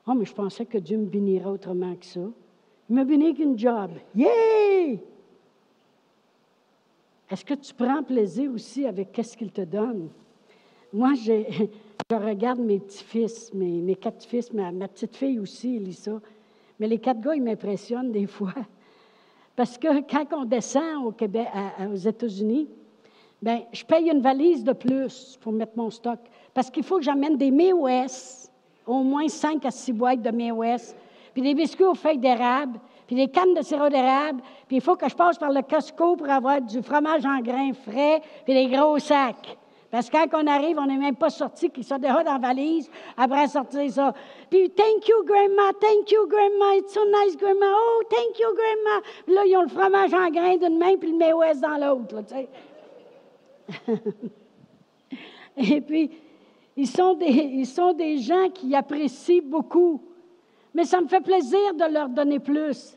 Oh, 0.07 0.15
mais 0.15 0.25
je 0.25 0.33
pensais 0.33 0.65
que 0.65 0.79
Dieu 0.79 0.97
me 0.97 1.05
bénirait 1.05 1.51
autrement 1.51 1.95
que 1.95 2.07
ça. 2.07 2.23
Il 2.89 2.95
m'a 2.95 3.05
béni 3.05 3.35
qu'une 3.35 3.59
job. 3.59 3.91
Yay! 4.17 4.99
Est-ce 7.31 7.45
que 7.45 7.53
tu 7.53 7.75
prends 7.75 8.03
plaisir 8.03 8.51
aussi 8.51 8.87
avec 8.87 9.13
qu'est-ce 9.13 9.37
qu'il 9.37 9.53
te 9.53 9.61
donne? 9.61 10.09
Moi, 10.91 11.13
je, 11.17 11.67
je 12.11 12.17
regarde 12.17 12.61
mes 12.61 12.79
petits-fils, 12.79 13.53
mes, 13.53 13.83
mes 13.83 13.97
quatre 13.97 14.25
fils, 14.25 14.51
ma, 14.51 14.73
ma 14.73 14.89
petite 14.89 15.17
fille 15.17 15.39
aussi, 15.39 15.77
Elisa. 15.77 16.19
Mais 16.81 16.89
les 16.89 16.99
quatre 16.99 17.21
gars, 17.21 17.35
ils 17.35 17.43
m'impressionnent 17.43 18.11
des 18.11 18.27
fois. 18.27 18.55
Parce 19.55 19.77
que 19.77 20.01
quand 20.11 20.25
on 20.33 20.47
descend 20.47 21.05
au 21.05 21.13
Québec, 21.13 21.49
aux 21.93 21.95
États-Unis, 21.95 22.71
ben, 23.41 23.61
je 23.73 23.85
paye 23.85 24.11
une 24.11 24.21
valise 24.21 24.65
de 24.65 24.73
plus 24.73 25.39
pour 25.41 25.53
mettre 25.53 25.73
mon 25.77 25.91
stock. 25.91 26.19
Parce 26.55 26.71
qu'il 26.71 26.83
faut 26.83 26.97
que 26.97 27.05
j'amène 27.05 27.37
des 27.37 27.73
West, 27.73 28.53
au 28.87 29.03
moins 29.03 29.29
cinq 29.29 29.65
à 29.65 29.71
six 29.71 29.93
boîtes 29.93 30.23
de 30.23 30.53
West, 30.53 30.97
puis 31.33 31.43
des 31.43 31.55
biscuits 31.55 31.85
aux 31.85 31.95
feuilles 31.95 32.19
d'érable, 32.19 32.81
puis 33.07 33.17
des 33.17 33.29
cannes 33.29 33.55
de 33.55 33.63
sirop 33.63 33.89
d'érable, 33.89 34.43
puis 34.67 34.77
il 34.77 34.83
faut 34.83 34.97
que 34.97 35.09
je 35.09 35.15
passe 35.15 35.39
par 35.39 35.51
le 35.51 35.63
Costco 35.63 36.17
pour 36.17 36.29
avoir 36.29 36.61
du 36.61 36.83
fromage 36.83 37.25
en 37.25 37.41
grains 37.41 37.73
frais, 37.73 38.21
puis 38.45 38.55
des 38.55 38.67
gros 38.67 38.99
sacs. 38.99 39.57
Parce 39.91 40.11
que 40.11 40.17
quand 40.17 40.43
on 40.43 40.47
arrive, 40.47 40.79
on 40.79 40.85
n'est 40.85 40.99
même 40.99 41.17
pas 41.17 41.31
sorti, 41.31 41.71
qu'ils 41.71 41.85
sont 41.85 41.97
déjà 41.97 42.23
dans 42.23 42.33
la 42.35 42.39
valise, 42.39 42.91
après 43.17 43.47
sortir 43.47 43.91
ça. 43.91 44.13
Puis, 44.51 44.69
thank 44.71 45.09
you, 45.09 45.25
grandma, 45.25 45.73
thank 45.81 46.11
you, 46.11 46.27
grandma, 46.29 46.77
it's 46.77 46.93
so 46.93 47.01
nice, 47.07 47.37
grandma, 47.37 47.67
oh, 47.67 48.03
thank 48.11 48.39
you, 48.39 48.49
grandma. 48.55 49.01
là, 49.29 49.47
ils 49.47 49.57
ont 49.57 49.63
le 49.63 49.69
fromage 49.69 50.13
en 50.13 50.29
grains 50.29 50.59
d'une 50.59 50.79
main, 50.79 50.97
puis 50.99 51.17
le 51.19 51.35
West 51.35 51.63
dans 51.63 51.79
l'autre, 51.79 52.23
tu 52.27 52.35
sais. 52.35 52.49
Et 55.57 55.81
puis, 55.81 56.11
ils 56.77 56.87
sont, 56.87 57.15
des, 57.15 57.27
ils 57.27 57.67
sont 57.67 57.93
des 57.93 58.19
gens 58.19 58.49
qui 58.55 58.75
apprécient 58.75 59.43
beaucoup. 59.43 60.01
Mais 60.75 60.85
ça 60.85 61.01
me 61.01 61.09
fait 61.09 61.21
plaisir 61.21 61.75
de 61.75 61.93
leur 61.93 62.09
donner 62.09 62.39
plus. 62.39 62.95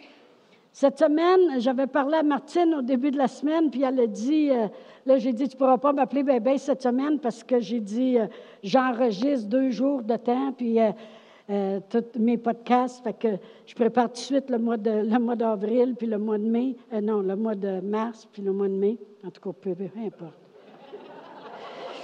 Cette 0.73 0.99
semaine, 0.99 1.59
j'avais 1.59 1.87
parlé 1.87 2.17
à 2.17 2.23
Martine 2.23 2.75
au 2.75 2.81
début 2.81 3.11
de 3.11 3.17
la 3.17 3.27
semaine, 3.27 3.69
puis 3.69 3.83
elle 3.83 3.99
a 3.99 4.07
dit, 4.07 4.51
euh, 4.51 4.67
là, 5.05 5.17
j'ai 5.17 5.33
dit, 5.33 5.49
tu 5.49 5.55
ne 5.55 5.59
pourras 5.59 5.77
pas 5.77 5.91
m'appeler 5.91 6.23
bébé 6.23 6.57
cette 6.57 6.81
semaine 6.81 7.19
parce 7.19 7.43
que 7.43 7.59
j'ai 7.59 7.81
dit, 7.81 8.17
euh, 8.17 8.27
j'enregistre 8.63 9.49
deux 9.49 9.69
jours 9.69 10.01
de 10.01 10.15
temps, 10.15 10.53
puis 10.53 10.77
euh, 10.79 11.79
tous 11.89 12.19
mes 12.19 12.37
podcasts, 12.37 13.03
fait 13.03 13.13
que 13.13 13.27
je 13.65 13.75
prépare 13.75 14.07
tout 14.07 14.13
de 14.13 14.19
suite 14.19 14.49
le 14.49 14.59
mois, 14.59 14.77
de, 14.77 14.91
le 14.91 15.19
mois 15.19 15.35
d'avril, 15.35 15.95
puis 15.97 16.07
le 16.07 16.17
mois 16.17 16.37
de 16.37 16.47
mai, 16.47 16.77
non, 17.01 17.19
le 17.19 17.35
mois 17.35 17.55
de 17.55 17.81
mars, 17.81 18.29
puis 18.31 18.41
le 18.41 18.53
mois 18.53 18.69
de 18.69 18.75
mai, 18.75 18.97
en 19.25 19.29
tout 19.29 19.41
cas, 19.41 19.57
peu, 19.59 19.75
peu 19.75 19.89
importe. 20.05 20.40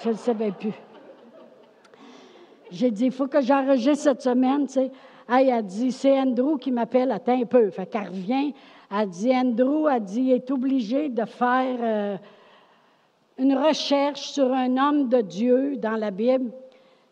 Je 0.08 0.13
ne 0.13 0.17
savais 0.17 0.52
plus. 0.52 0.72
J'ai 2.72 2.91
dit, 2.91 3.08
il 3.08 3.12
faut 3.12 3.28
que 3.28 3.41
j'enregistre 3.41 4.06
cette 4.06 4.22
semaine, 4.22 4.65
tu 4.65 4.74
sais. 4.76 4.91
Elle 5.28 5.52
a 5.52 5.62
dit, 5.62 5.91
c'est 5.91 6.17
Andrew 6.17 6.58
qui 6.58 6.72
m'appelle, 6.72 7.12
attends 7.12 7.41
un 7.41 7.46
peu. 7.46 7.70
Fait 7.72 7.86
qu'elle 7.86 8.08
revient, 8.08 8.54
elle 8.89 9.10
dit, 9.10 9.36
Andrew, 9.36 9.86
a 9.86 10.00
dit, 10.00 10.32
est 10.32 10.50
obligé 10.50 11.10
de 11.10 11.26
faire 11.26 11.78
euh, 11.82 12.17
une 13.38 13.58
recherche 13.58 14.30
sur 14.30 14.54
un 14.54 14.78
homme 14.78 15.10
de 15.10 15.20
Dieu 15.20 15.76
dans 15.76 15.98
la 15.98 16.12
Bible. 16.12 16.52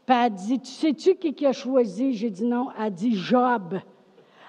Puis 0.06 0.16
elle 0.16 0.32
dit, 0.32 0.60
tu 0.62 0.72
sais-tu 0.72 1.16
qui, 1.16 1.46
a 1.46 1.52
choisi? 1.52 2.14
J'ai 2.14 2.30
dit 2.30 2.46
non. 2.46 2.68
Elle 2.82 2.94
dit, 2.94 3.14
Job. 3.14 3.78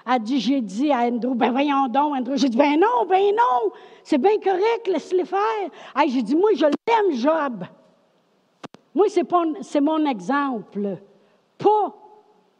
Elle 0.09 0.21
dit, 0.21 0.39
j'ai 0.39 0.61
dit 0.61 0.89
à 0.89 0.99
Andrew, 0.99 1.35
ben 1.35 1.51
voyons 1.51 1.89
donc, 1.89 2.15
Andrew. 2.15 2.37
J'ai 2.37 2.47
dit, 2.47 2.57
ben 2.57 2.79
non, 2.79 3.05
ben 3.09 3.25
non, 3.35 3.71
c'est 4.05 4.19
bien 4.19 4.39
correct, 4.41 4.87
laisse-les 4.87 5.25
faire. 5.25 5.69
j'ai 6.07 6.21
dit, 6.21 6.35
moi, 6.37 6.51
je 6.55 6.63
l'aime, 6.63 7.13
Job. 7.13 7.65
Moi, 8.97 9.05
c'est 9.61 9.79
mon 9.79 10.05
exemple. 10.07 10.97
Pas 11.59 11.95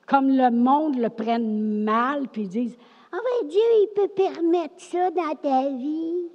comme 0.05 0.29
le 0.29 0.51
monde 0.51 0.95
le 0.99 1.09
prenne 1.09 1.83
mal, 1.83 2.27
puis 2.27 2.47
disent 2.47 2.77
Ah 3.11 3.17
oui, 3.17 3.47
Dieu, 3.47 3.59
il 3.59 3.89
peut 3.95 4.07
permettre 4.07 4.75
ça 4.77 5.09
dans 5.09 5.33
ta 5.33 5.69
vie. 5.69 6.29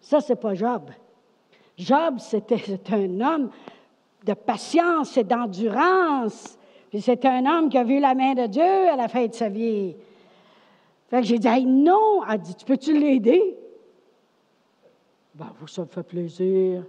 Ça, 0.00 0.20
c'est 0.20 0.36
pas 0.36 0.54
Job. 0.54 0.90
Job, 1.76 2.18
c'était 2.18 2.94
un 2.94 3.20
homme 3.20 3.50
de 4.24 4.34
patience 4.34 5.16
et 5.16 5.24
d'endurance. 5.24 6.56
Puis 6.88 7.00
c'est 7.00 7.24
un 7.24 7.44
homme 7.44 7.70
qui 7.70 7.78
a 7.78 7.84
vu 7.84 7.98
la 7.98 8.14
main 8.14 8.34
de 8.34 8.46
Dieu 8.46 8.62
à 8.62 8.94
la 8.94 9.08
fin 9.08 9.26
de 9.26 9.34
sa 9.34 9.48
vie. 9.48 9.96
Fait 11.08 11.22
que 11.22 11.26
j'ai 11.26 11.40
dit, 11.40 11.66
non. 11.66 12.22
Elle 12.30 12.40
dit, 12.40 12.54
tu 12.54 12.64
peux-tu 12.64 12.96
l'aider? 12.96 13.58
Ben, 15.34 15.52
ça 15.66 15.82
me 15.82 15.86
fait 15.88 16.04
plaisir. 16.04 16.84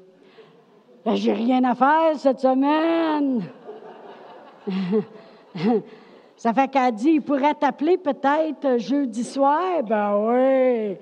Ben, 1.06 1.16
j'ai 1.16 1.34
rien 1.34 1.64
à 1.66 1.76
faire 1.76 2.16
cette 2.16 2.40
semaine. 2.40 3.44
Ça 6.38 6.54
fait 6.54 6.70
qu'elle 6.70 6.94
dit, 6.94 7.12
il 7.12 7.22
pourrait 7.22 7.56
t'appeler 7.56 7.98
peut-être 7.98 8.78
jeudi 8.78 9.24
soir. 9.24 9.84
Ben 9.84 10.16
oui. 10.18 10.98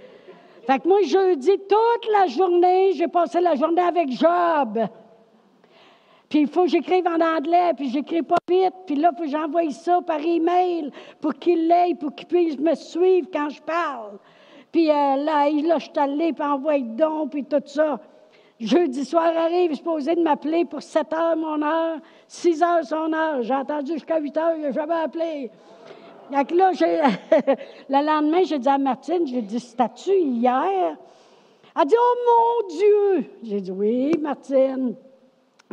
Fait 0.66 0.80
que 0.80 0.88
moi, 0.88 1.02
jeudi, 1.04 1.52
toute 1.52 2.12
la 2.12 2.28
journée, 2.28 2.94
j'ai 2.94 3.08
passé 3.08 3.40
la 3.42 3.56
journée 3.56 3.82
avec 3.82 4.12
Job. 4.12 4.88
Puis 6.30 6.40
il 6.42 6.48
faut 6.48 6.64
que 6.64 6.70
j'écrive 6.70 7.06
en 7.08 7.20
anglais, 7.20 7.74
puis 7.76 7.90
j'écris 7.90 8.24
pas 8.24 8.38
vite. 8.50 8.74
Puis 8.88 8.96
là, 8.96 9.12
il 9.12 9.18
faut 9.18 9.24
que 9.24 9.30
j'envoie 9.30 9.70
ça 9.70 10.00
par 10.02 10.20
email 10.20 10.92
pour 11.20 11.34
qu'il 11.36 11.68
l'aille, 11.68 11.96
pour 11.96 12.16
qu'il 12.16 12.28
puisse 12.28 12.58
me 12.58 12.74
suivre 12.74 13.28
quand 13.32 13.50
je 13.50 13.62
parle. 13.62 14.18
Puis 14.72 14.90
euh, 14.90 15.16
là, 15.18 15.50
là, 15.50 15.78
je 15.78 15.84
suis 15.84 15.92
allée, 15.98 16.34
puis 16.34 16.44
envoie 16.44 16.80
donc, 16.80 17.32
puis 17.32 17.44
tout 17.44 17.62
ça. 17.66 18.00
Jeudi 18.62 19.06
soir 19.06 19.36
arrive, 19.36 19.72
est 19.72 19.76
supposé 19.76 20.14
de 20.14 20.22
m'appeler 20.22 20.66
pour 20.66 20.84
7 20.84 21.12
heures 21.14 21.36
mon 21.36 21.62
heure, 21.64 21.98
6 22.28 22.62
heures 22.62 22.84
son 22.84 23.12
heure. 23.12 23.42
J'ai 23.42 23.56
attendu 23.56 23.94
jusqu'à 23.94 24.20
8 24.20 24.38
heures, 24.38 24.54
il 24.56 24.62
n'a 24.62 24.72
jamais 24.72 24.94
appelé. 24.94 25.50
Là, 26.30 26.44
le 27.90 28.06
lendemain, 28.06 28.44
j'ai 28.46 28.60
dit 28.60 28.70
à 28.70 28.78
Martine, 28.78 29.26
j'ai 29.26 29.42
dit, 29.42 29.60
c'était-tu 29.60 30.12
hier? 30.12 30.96
Elle 31.76 31.88
dit, 31.88 31.96
oh 31.98 32.16
mon 32.28 32.78
Dieu! 32.78 33.32
J'ai 33.44 33.62
dit, 33.62 33.72
oui, 33.72 34.12
Martine. 34.22 34.96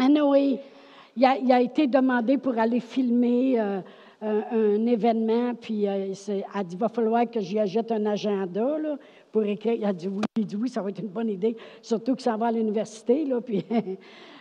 Il 0.00 1.24
a, 1.24 1.36
il 1.36 1.52
a, 1.52 1.60
été 1.60 1.86
demandé 1.86 2.38
pour 2.38 2.58
aller 2.58 2.80
filmer 2.80 3.60
euh, 3.60 3.80
un, 4.22 4.86
événement, 4.86 5.54
puis 5.54 5.86
euh, 5.86 6.14
elle 6.54 6.64
dit, 6.64 6.74
il 6.74 6.78
va 6.78 6.88
falloir 6.88 7.30
que 7.30 7.40
j'y 7.40 7.58
ajoute 7.58 7.92
un 7.92 8.06
agenda, 8.06 8.78
là, 8.78 8.96
pour 9.32 9.44
écrire. 9.44 9.74
Il 9.74 9.84
a 9.84 9.92
dit 9.92 10.08
oui. 10.08 10.22
Il 10.36 10.46
dit 10.46 10.56
oui, 10.56 10.68
ça 10.68 10.82
va 10.82 10.90
être 10.90 11.00
une 11.00 11.08
bonne 11.08 11.28
idée. 11.28 11.56
Surtout 11.82 12.14
que 12.14 12.22
ça 12.22 12.36
va 12.36 12.46
à 12.46 12.52
l'université, 12.52 13.24
là, 13.24 13.40
puis 13.44 13.64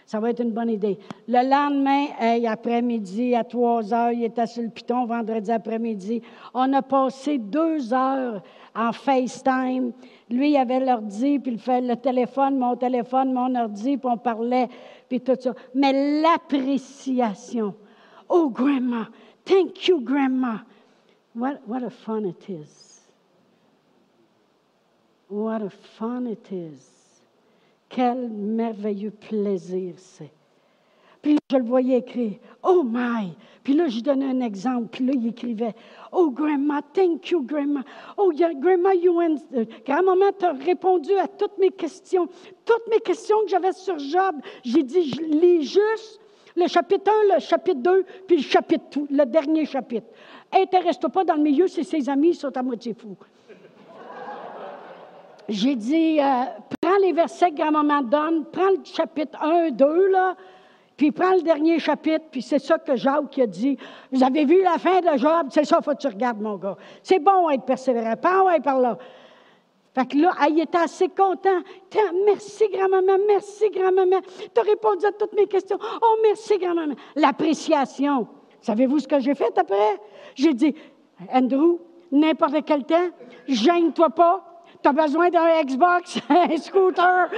ça 0.05 0.19
va 0.19 0.29
être 0.29 0.41
une 0.41 0.51
bonne 0.51 0.69
idée. 0.69 0.97
Le 1.27 1.49
lendemain, 1.49 2.07
après-midi, 2.49 3.35
à 3.35 3.43
3 3.43 3.93
heures, 3.93 4.11
il 4.11 4.23
était 4.23 4.47
sur 4.47 4.63
le 4.63 4.69
piton, 4.69 5.05
vendredi 5.05 5.51
après-midi. 5.51 6.21
On 6.53 6.71
a 6.73 6.81
passé 6.81 7.37
deux 7.37 7.93
heures 7.93 8.41
en 8.73 8.93
FaceTime. 8.93 9.91
Lui, 10.29 10.51
il 10.51 10.57
avait 10.57 10.79
l'ordi, 10.79 11.39
puis 11.39 11.53
il 11.53 11.59
fait 11.59 11.81
le 11.81 11.95
téléphone, 11.97 12.57
mon 12.57 12.75
téléphone, 12.75 13.33
mon 13.33 13.53
ordi, 13.55 13.97
puis 13.97 14.09
on 14.09 14.17
parlait, 14.17 14.69
puis 15.09 15.19
tout 15.19 15.35
ça. 15.37 15.53
Mais 15.75 16.21
l'appréciation. 16.21 17.75
Oh, 18.29 18.49
grandma, 18.49 19.09
thank 19.43 19.87
you, 19.87 19.99
grandma. 20.01 20.63
What, 21.33 21.59
what 21.67 21.83
a 21.83 21.89
fun 21.89 22.25
it 22.25 22.49
is. 22.49 22.86
What 25.29 25.61
a 25.61 25.69
fun 25.69 26.27
it 26.27 26.51
is. 26.51 26.87
Quel 27.89 28.29
merveilleux 28.29 29.11
plaisir 29.11 29.95
c'est. 29.97 30.31
Puis 31.21 31.37
je 31.51 31.57
le 31.57 31.63
voyais 31.63 31.97
écrire, 31.97 32.37
Oh 32.63 32.83
my! 32.85 33.33
Puis 33.63 33.73
là, 33.73 33.87
je 33.87 33.99
donnais 33.99 34.27
un 34.27 34.39
exemple. 34.39 34.87
Puis 34.91 35.05
là, 35.05 35.13
il 35.15 35.27
écrivait, 35.27 35.73
Oh, 36.11 36.29
grandma, 36.29 36.81
thank 36.93 37.31
you, 37.31 37.41
grandma. 37.41 37.83
Oh, 38.17 38.31
grandma, 38.31 38.93
you 38.93 39.19
and... 39.19 39.35
Euh, 39.53 39.65
grand-maman, 39.85 40.31
tu 40.37 40.45
as 40.45 40.53
répondu 40.53 41.11
à 41.13 41.27
toutes 41.27 41.57
mes 41.57 41.71
questions. 41.71 42.27
Toutes 42.63 42.87
mes 42.89 42.99
questions 42.99 43.41
que 43.43 43.49
j'avais 43.49 43.73
sur 43.73 43.97
Job. 43.99 44.35
J'ai 44.63 44.83
dit, 44.83 45.09
je 45.09 45.21
lis 45.21 45.63
juste 45.63 46.21
le 46.55 46.67
chapitre 46.67 47.11
1, 47.31 47.35
le 47.35 47.39
chapitre 47.39 47.81
2, 47.81 48.05
puis 48.27 48.37
le 48.37 48.43
chapitre, 48.43 48.99
le 49.09 49.25
dernier 49.25 49.65
chapitre. 49.65 50.07
Intéresse-toi 50.51 51.09
pas 51.09 51.23
dans 51.23 51.35
le 51.35 51.43
milieu, 51.43 51.67
c'est 51.67 51.83
ses 51.83 52.09
amis, 52.09 52.33
sont 52.33 52.55
à 52.55 52.63
moitié 52.63 52.93
fous. 52.93 53.17
J'ai 55.49 55.75
dit, 55.75 56.19
euh, 56.19 56.43
prends 56.81 56.97
les 57.01 57.13
versets 57.13 57.51
que 57.51 57.55
grand-maman 57.55 58.01
donne, 58.01 58.45
prends 58.51 58.69
le 58.69 58.83
chapitre 58.83 59.41
1, 59.41 59.71
2, 59.71 60.07
là, 60.09 60.35
puis 60.97 61.11
prends 61.11 61.35
le 61.35 61.41
dernier 61.41 61.79
chapitre, 61.79 62.25
puis 62.31 62.41
c'est 62.41 62.59
ça 62.59 62.79
que 62.79 62.95
Jacques 62.95 63.37
a 63.39 63.45
dit. 63.45 63.77
Vous 64.11 64.23
avez 64.23 64.45
vu 64.45 64.61
la 64.63 64.77
fin 64.77 64.99
de 64.99 65.17
Job, 65.17 65.47
c'est 65.51 65.63
ça, 65.63 65.79
faut 65.81 65.91
que 65.91 65.97
tu 65.97 66.07
regardes, 66.07 66.41
mon 66.41 66.57
gars. 66.57 66.75
C'est 67.03 67.19
bon 67.19 67.49
être 67.49 67.65
persévérant, 67.65 68.15
pas 68.17 68.43
ouais, 68.43 68.59
par 68.59 68.79
là. 68.79 68.97
Fait 69.93 70.05
que 70.05 70.17
là, 70.17 70.33
il 70.49 70.59
était 70.59 70.77
assez 70.77 71.07
content. 71.09 71.61
Merci, 72.25 72.65
grand-maman, 72.71 73.17
merci, 73.27 73.69
grand-maman. 73.69 74.17
Tu 74.53 74.59
as 74.59 74.63
répondu 74.63 75.05
à 75.05 75.11
toutes 75.11 75.33
mes 75.33 75.47
questions. 75.47 75.77
Oh, 76.01 76.15
merci, 76.23 76.57
grand-maman. 76.57 76.93
L'appréciation. 77.15 78.27
Savez-vous 78.61 78.99
ce 78.99 79.07
que 79.07 79.19
j'ai 79.19 79.33
fait 79.33 79.57
après? 79.57 79.99
J'ai 80.35 80.53
dit, 80.53 80.75
Andrew, 81.31 81.79
n'importe 82.11 82.63
quel 82.65 82.83
temps, 82.83 83.09
gêne-toi 83.47 84.09
pas, 84.11 84.46
tu 84.81 84.89
as 84.89 84.93
besoin 84.93 85.29
d'un 85.29 85.61
Xbox, 85.63 86.19
un 86.29 86.57
scooter? 86.57 87.29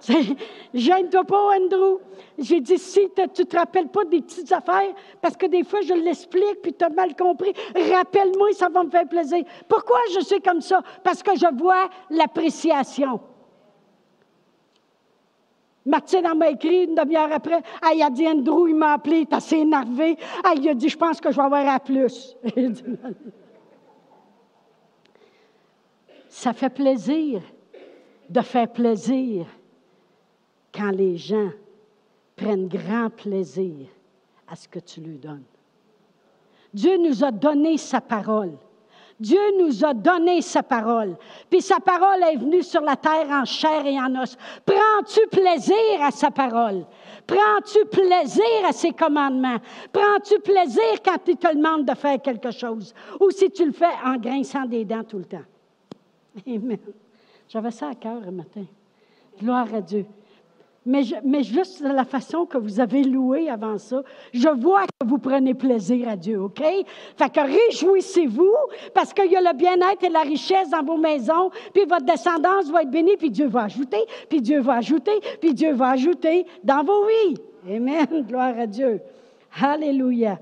Gêne-toi 0.74 1.24
pas, 1.24 1.56
Andrew. 1.56 1.98
J'ai 2.38 2.60
dit, 2.60 2.78
si 2.78 3.08
tu 3.34 3.46
te 3.46 3.56
rappelles 3.56 3.88
pas 3.88 4.04
des 4.04 4.20
petites 4.20 4.52
affaires, 4.52 4.92
parce 5.20 5.36
que 5.36 5.46
des 5.46 5.64
fois, 5.64 5.80
je 5.82 5.94
l'explique, 5.94 6.62
puis 6.62 6.72
tu 6.72 6.84
as 6.84 6.90
mal 6.90 7.16
compris, 7.16 7.52
rappelle-moi, 7.74 8.52
ça 8.52 8.68
va 8.68 8.84
me 8.84 8.90
faire 8.90 9.08
plaisir. 9.08 9.42
Pourquoi 9.68 9.98
je 10.14 10.20
suis 10.20 10.40
comme 10.40 10.60
ça? 10.60 10.82
Parce 11.02 11.22
que 11.22 11.36
je 11.36 11.46
vois 11.56 11.88
l'appréciation. 12.10 13.20
Martine 15.86 16.26
m'a 16.36 16.50
écrit 16.50 16.84
une 16.84 16.96
demi-heure 16.96 17.30
après. 17.32 17.62
Il 17.94 18.02
a 18.02 18.10
dit 18.10 18.26
Andrew, 18.26 18.68
il 18.68 18.74
m'a 18.74 18.94
appelé, 18.94 19.18
il 19.18 19.22
est 19.22 19.32
assez 19.32 19.58
énervé. 19.58 20.16
Il 20.56 20.68
a 20.68 20.74
dit 20.74 20.88
Je 20.88 20.96
pense 20.96 21.20
que 21.20 21.30
je 21.30 21.36
vais 21.36 21.44
avoir 21.44 21.66
à 21.68 21.78
plus. 21.78 22.36
Ça 26.36 26.52
fait 26.52 26.68
plaisir 26.68 27.40
de 28.28 28.42
faire 28.42 28.70
plaisir 28.70 29.46
quand 30.70 30.90
les 30.90 31.16
gens 31.16 31.48
prennent 32.36 32.68
grand 32.68 33.08
plaisir 33.08 33.86
à 34.46 34.54
ce 34.54 34.68
que 34.68 34.78
tu 34.78 35.00
lui 35.00 35.16
donnes. 35.16 35.46
Dieu 36.74 36.98
nous 36.98 37.24
a 37.24 37.30
donné 37.30 37.78
sa 37.78 38.02
parole. 38.02 38.52
Dieu 39.18 39.40
nous 39.58 39.82
a 39.82 39.94
donné 39.94 40.42
sa 40.42 40.62
parole. 40.62 41.16
Puis 41.48 41.62
sa 41.62 41.80
parole 41.80 42.22
est 42.24 42.36
venue 42.36 42.62
sur 42.62 42.82
la 42.82 42.96
terre 42.96 43.30
en 43.30 43.46
chair 43.46 43.86
et 43.86 43.98
en 43.98 44.14
os. 44.22 44.36
Prends-tu 44.66 45.26
plaisir 45.28 46.02
à 46.02 46.10
sa 46.10 46.30
parole? 46.30 46.84
Prends-tu 47.26 47.82
plaisir 47.86 48.66
à 48.68 48.72
ses 48.72 48.92
commandements? 48.92 49.56
Prends-tu 49.90 50.38
plaisir 50.40 51.02
quand 51.02 51.16
il 51.28 51.38
te 51.38 51.56
demande 51.56 51.86
de 51.86 51.94
faire 51.94 52.20
quelque 52.20 52.50
chose? 52.50 52.94
Ou 53.20 53.30
si 53.30 53.50
tu 53.50 53.64
le 53.64 53.72
fais 53.72 53.94
en 54.04 54.18
grinçant 54.18 54.66
des 54.66 54.84
dents 54.84 55.02
tout 55.02 55.16
le 55.16 55.24
temps? 55.24 55.38
Amen. 56.46 56.78
J'avais 57.48 57.70
ça 57.70 57.88
à 57.88 57.94
cœur 57.94 58.22
un 58.26 58.30
matin. 58.30 58.64
Gloire 59.38 59.72
à 59.74 59.80
Dieu 59.80 60.06
mais, 60.86 61.02
mais 61.24 61.42
juste 61.42 61.82
de 61.82 61.88
la 61.88 62.04
façon 62.04 62.46
que 62.46 62.56
vous 62.56 62.78
avez 62.78 63.02
loué 63.02 63.50
avant 63.50 63.76
ça, 63.76 64.02
je 64.32 64.48
vois 64.48 64.84
que 64.84 65.06
vous 65.06 65.18
prenez 65.18 65.52
plaisir 65.52 66.08
à 66.08 66.16
Dieu, 66.16 66.40
OK? 66.40 66.62
Fait 66.62 67.28
que 67.28 67.40
réjouissez-vous 67.40 68.54
parce 68.94 69.12
qu'il 69.12 69.30
y 69.32 69.36
a 69.36 69.40
le 69.40 69.56
bien-être 69.56 70.04
et 70.04 70.08
la 70.08 70.20
richesse 70.20 70.70
dans 70.70 70.84
vos 70.84 70.96
maisons, 70.96 71.50
puis 71.74 71.84
votre 71.86 72.04
descendance 72.04 72.70
va 72.70 72.82
être 72.82 72.90
bénie, 72.90 73.16
puis 73.16 73.30
Dieu 73.30 73.48
va 73.48 73.64
ajouter, 73.64 74.04
puis 74.30 74.40
Dieu 74.40 74.60
va 74.60 74.74
ajouter, 74.74 75.18
puis 75.40 75.52
Dieu 75.52 75.72
va 75.72 75.90
ajouter 75.90 76.46
dans 76.62 76.84
vos 76.84 77.04
vies. 77.06 77.36
Amen. 77.68 78.24
Gloire 78.28 78.56
à 78.56 78.66
Dieu. 78.68 79.00
Alléluia. 79.60 80.38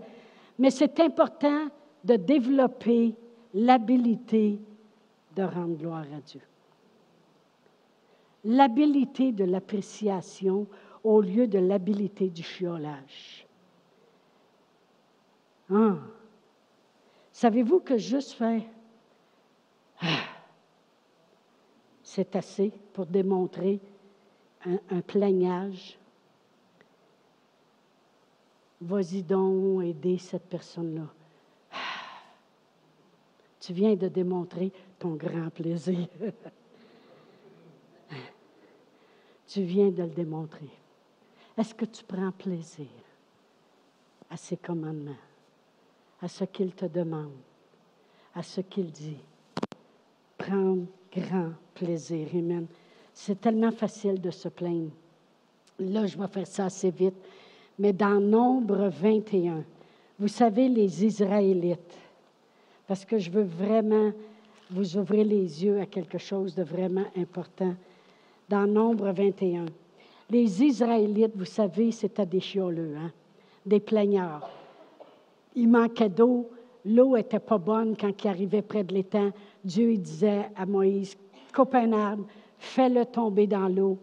Mais 0.58 0.70
c'est 0.70 1.00
important 1.00 1.68
de 2.04 2.16
développer 2.16 3.14
l'habilité 3.54 4.58
de 5.36 5.42
rendre 5.42 5.76
gloire 5.76 6.06
à 6.16 6.20
Dieu 6.20 6.40
l'habilité 8.44 9.32
de 9.32 9.44
l'appréciation 9.44 10.66
au 11.02 11.20
lieu 11.20 11.46
de 11.46 11.58
l'habilité 11.58 12.28
du 12.28 12.42
chiolage. 12.42 13.46
Ah. 15.70 15.96
Savez-vous 17.32 17.80
que 17.80 17.96
juste 17.96 18.32
faire 18.32 18.62
ah, 20.00 20.24
c'est 22.02 22.36
assez 22.36 22.72
pour 22.92 23.06
démontrer 23.06 23.80
un, 24.66 24.78
un 24.90 25.00
plaignage? 25.00 25.98
Vas-y 28.80 29.22
donc 29.22 29.82
aider 29.82 30.18
cette 30.18 30.46
personne-là. 30.48 31.08
Tu 33.64 33.72
viens 33.72 33.94
de 33.94 34.08
démontrer 34.08 34.70
ton 34.98 35.14
grand 35.14 35.48
plaisir. 35.48 36.06
Tu 39.46 39.62
viens 39.62 39.90
de 39.90 40.02
le 40.02 40.08
démontrer. 40.08 40.68
Est-ce 41.56 41.74
que 41.74 41.84
tu 41.84 42.02
prends 42.02 42.32
plaisir 42.32 42.88
à 44.28 44.36
ses 44.36 44.56
commandements, 44.56 45.12
à 46.20 46.26
ce 46.26 46.42
qu'il 46.44 46.74
te 46.74 46.86
demande, 46.86 47.36
à 48.34 48.42
ce 48.42 48.62
qu'il 48.62 48.90
dit? 48.90 49.18
Prends 50.36 50.78
grand 51.12 51.52
plaisir. 51.72 52.26
Amen. 52.34 52.66
C'est 53.12 53.40
tellement 53.40 53.70
facile 53.70 54.20
de 54.20 54.30
se 54.30 54.48
plaindre. 54.48 54.90
Là, 55.78 56.06
je 56.06 56.18
vais 56.18 56.28
faire 56.28 56.46
ça 56.48 56.64
assez 56.64 56.90
vite. 56.90 57.14
Mais 57.78 57.92
dans 57.92 58.20
Nombre 58.20 58.88
21, 58.88 59.62
vous 60.18 60.28
savez, 60.28 60.68
les 60.68 61.04
Israélites, 61.04 62.03
parce 62.86 63.04
que 63.04 63.18
je 63.18 63.30
veux 63.30 63.44
vraiment 63.44 64.12
vous 64.70 64.96
ouvrir 64.96 65.24
les 65.24 65.64
yeux 65.64 65.80
à 65.80 65.86
quelque 65.86 66.18
chose 66.18 66.54
de 66.54 66.62
vraiment 66.62 67.04
important 67.16 67.74
dans 68.48 68.66
Nombre 68.66 69.10
21. 69.12 69.66
Les 70.30 70.62
Israélites, 70.62 71.36
vous 71.36 71.44
savez, 71.44 71.90
c'était 71.90 72.26
des 72.26 72.40
chioleux, 72.40 72.94
hein? 72.96 73.12
des 73.64 73.80
plaignards. 73.80 74.50
Il 75.54 75.68
manquait 75.68 76.08
d'eau, 76.08 76.50
l'eau 76.84 77.16
n'était 77.16 77.38
pas 77.38 77.58
bonne 77.58 77.96
quand 77.96 78.12
il 78.24 78.28
arrivait 78.28 78.62
près 78.62 78.84
de 78.84 78.94
l'étang. 78.94 79.30
Dieu 79.64 79.96
disait 79.96 80.50
à 80.56 80.66
Moïse, 80.66 81.16
coupe 81.54 81.74
un 81.74 81.92
arbre, 81.92 82.26
fais-le 82.58 83.04
tomber 83.04 83.46
dans 83.46 83.68
l'eau. 83.68 83.98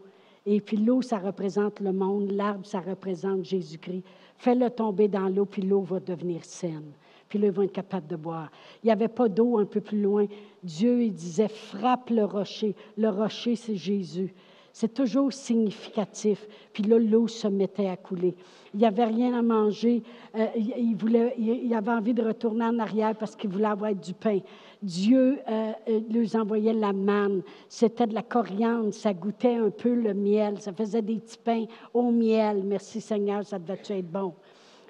Et 0.46 0.60
puis 0.62 0.78
l'eau, 0.78 1.02
ça 1.02 1.20
représente 1.20 1.80
le 1.80 1.92
monde, 1.92 2.32
l'arbre, 2.32 2.66
ça 2.66 2.80
représente 2.80 3.46
Jésus-Christ. 3.46 4.04
Fais-le 4.38 4.70
tomber 4.72 5.08
dans 5.08 5.28
l'eau, 5.28 5.46
puis 5.46 5.62
l'eau 5.62 5.82
va 5.82 6.00
devenir 6.00 6.44
saine. 6.44 6.92
Puis 7.32 7.40
là, 7.40 7.48
ils 7.48 7.54
vont 7.54 7.62
être 7.62 7.72
capables 7.72 8.08
de 8.08 8.18
boire. 8.18 8.52
Il 8.84 8.88
n'y 8.88 8.92
avait 8.92 9.08
pas 9.08 9.30
d'eau 9.30 9.58
un 9.58 9.64
peu 9.64 9.80
plus 9.80 10.02
loin. 10.02 10.26
Dieu, 10.62 11.02
il 11.02 11.14
disait, 11.14 11.48
frappe 11.48 12.10
le 12.10 12.26
rocher. 12.26 12.76
Le 12.98 13.08
rocher, 13.08 13.56
c'est 13.56 13.78
Jésus. 13.78 14.34
C'est 14.74 14.94
toujours 14.94 15.32
significatif. 15.32 16.46
Puis 16.74 16.84
là, 16.84 17.00
l'eau 17.00 17.30
se 17.30 17.48
mettait 17.48 17.88
à 17.88 17.96
couler. 17.96 18.36
Il 18.74 18.82
n'y 18.82 18.86
avait 18.86 19.06
rien 19.06 19.34
à 19.34 19.42
manger. 19.42 20.04
Euh, 20.36 20.48
il, 20.58 20.94
voulait, 20.98 21.34
il, 21.38 21.74
avait 21.74 21.92
envie 21.92 22.14
de 22.14 22.22
retourner 22.22 22.66
en 22.66 22.80
arrière 22.80 23.16
parce 23.16 23.38
qu'il 23.38 23.50
voulait 23.50 23.64
avoir 23.64 23.96
du 23.96 24.14
pain. 24.14 24.40
Dieu 24.84 25.40
euh, 25.50 25.72
leur 26.10 26.42
envoyait 26.42 26.74
la 26.74 26.92
manne. 26.92 27.44
C'était 27.70 28.08
de 28.08 28.14
la 28.14 28.24
coriandre. 28.24 28.94
Ça 28.94 29.14
goûtait 29.14 29.56
un 29.56 29.70
peu 29.70 29.94
le 29.94 30.14
miel. 30.14 30.60
Ça 30.60 30.74
faisait 30.74 31.02
des 31.02 31.16
petits 31.16 31.40
pains 31.42 31.64
au 31.94 32.12
miel. 32.12 32.62
Merci 32.66 33.00
Seigneur, 33.00 33.46
ça 33.46 33.58
devait 33.58 33.80
être 33.88 34.12
bon? 34.12 34.34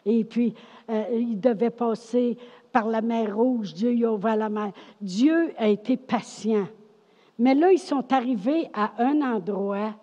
Et 0.05 0.23
puis, 0.23 0.53
euh, 0.89 1.03
il 1.13 1.39
devait 1.39 1.69
passer 1.69 2.37
par 2.71 2.87
la 2.87 3.01
mer 3.01 3.35
Rouge. 3.35 3.73
Dieu 3.73 3.93
y 3.93 4.05
a 4.05 4.35
la 4.35 4.49
mer. 4.49 4.71
Dieu 4.99 5.53
a 5.57 5.67
été 5.67 5.97
patient. 5.97 6.67
Mais 7.37 7.55
là, 7.55 7.71
ils 7.71 7.79
sont 7.79 8.11
arrivés 8.13 8.69
à 8.73 8.93
un 8.99 9.21
endroit, 9.21 9.95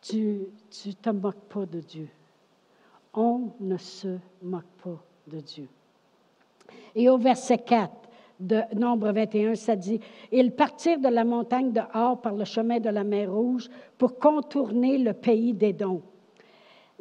tu 0.00 0.46
ne 0.86 0.92
te 0.92 1.10
moques 1.10 1.48
pas 1.48 1.66
de 1.66 1.80
Dieu. 1.80 2.08
On 3.12 3.50
ne 3.60 3.76
se 3.76 4.16
moque 4.42 4.64
pas 4.82 5.02
de 5.26 5.40
Dieu. 5.40 5.68
Et 6.94 7.08
au 7.08 7.18
verset 7.18 7.58
4 7.58 7.92
de 8.38 8.62
Nombre 8.74 9.12
21, 9.12 9.54
ça 9.54 9.76
dit, 9.76 10.00
Ils 10.32 10.52
partirent 10.52 11.00
de 11.00 11.08
la 11.08 11.24
montagne 11.24 11.72
de 11.72 11.80
Or 11.92 12.20
par 12.20 12.34
le 12.34 12.44
chemin 12.44 12.80
de 12.80 12.88
la 12.88 13.04
mer 13.04 13.30
Rouge 13.30 13.68
pour 13.98 14.18
contourner 14.18 14.96
le 14.96 15.12
pays 15.12 15.52
des 15.52 15.72
dons 15.72 16.02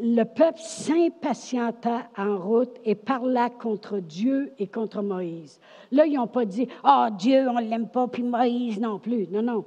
le 0.01 0.23
peuple 0.23 0.59
s'impatienta 0.59 2.07
en 2.17 2.37
route 2.37 2.77
et 2.85 2.95
parla 2.95 3.49
contre 3.49 3.99
Dieu 3.99 4.53
et 4.57 4.67
contre 4.67 5.01
Moïse. 5.01 5.59
Là, 5.91 6.05
ils 6.05 6.15
n'ont 6.15 6.27
pas 6.27 6.45
dit, 6.45 6.67
ah, 6.83 7.07
oh, 7.09 7.15
Dieu, 7.17 7.47
on 7.49 7.59
ne 7.59 7.69
l'aime 7.69 7.89
pas, 7.89 8.07
puis 8.07 8.23
Moïse 8.23 8.79
non 8.79 8.99
plus. 8.99 9.27
Non, 9.27 9.41
non. 9.41 9.65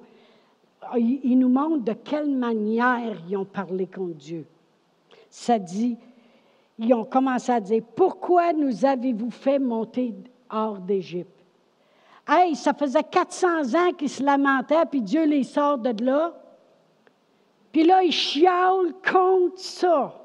Ils 0.97 1.39
nous 1.39 1.49
montrent 1.49 1.85
de 1.85 1.93
quelle 1.93 2.31
manière 2.31 3.17
ils 3.29 3.37
ont 3.37 3.45
parlé 3.45 3.87
contre 3.87 4.15
Dieu. 4.15 4.47
Ça 5.29 5.59
dit, 5.59 5.97
ils 6.79 6.95
ont 6.95 7.05
commencé 7.05 7.53
à 7.53 7.61
dire, 7.61 7.83
pourquoi 7.95 8.53
nous 8.53 8.85
avez-vous 8.85 9.31
fait 9.31 9.59
monter 9.59 10.15
hors 10.51 10.79
d'Égypte? 10.79 11.29
Hey, 12.27 12.55
ça 12.57 12.73
faisait 12.73 13.05
400 13.05 13.75
ans 13.75 13.93
qu'ils 13.97 14.09
se 14.09 14.23
lamentaient, 14.23 14.87
puis 14.91 15.03
Dieu 15.03 15.25
les 15.25 15.45
sort 15.45 15.79
de 15.79 16.05
là. 16.05 16.33
Puis 17.71 17.85
là, 17.85 18.03
ils 18.03 18.13
chialent 18.13 18.95
contre 19.05 19.59
ça. 19.59 20.22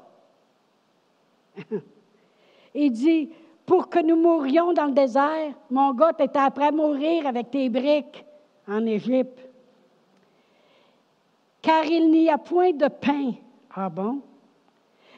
Il 2.74 2.92
dit, 2.92 3.30
pour 3.66 3.88
que 3.88 4.02
nous 4.02 4.16
mourions 4.16 4.72
dans 4.72 4.86
le 4.86 4.92
désert, 4.92 5.54
mon 5.70 5.92
gars, 5.92 6.12
tu 6.12 6.24
après 6.38 6.72
mourir 6.72 7.26
avec 7.26 7.50
tes 7.50 7.68
briques 7.68 8.24
en 8.66 8.84
Égypte. 8.86 9.48
Car 11.60 11.84
il 11.84 12.10
n'y 12.10 12.30
a 12.30 12.38
point 12.38 12.72
de 12.72 12.88
pain. 12.88 13.32
Ah 13.74 13.88
bon? 13.88 14.20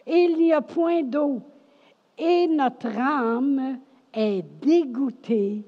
Il 0.07 0.37
n'y 0.37 0.53
a 0.53 0.61
point 0.61 1.03
d'eau. 1.03 1.41
Et 2.19 2.47
notre 2.49 2.89
âme 2.99 3.79
est 4.13 4.43
dégoûtée 4.61 5.63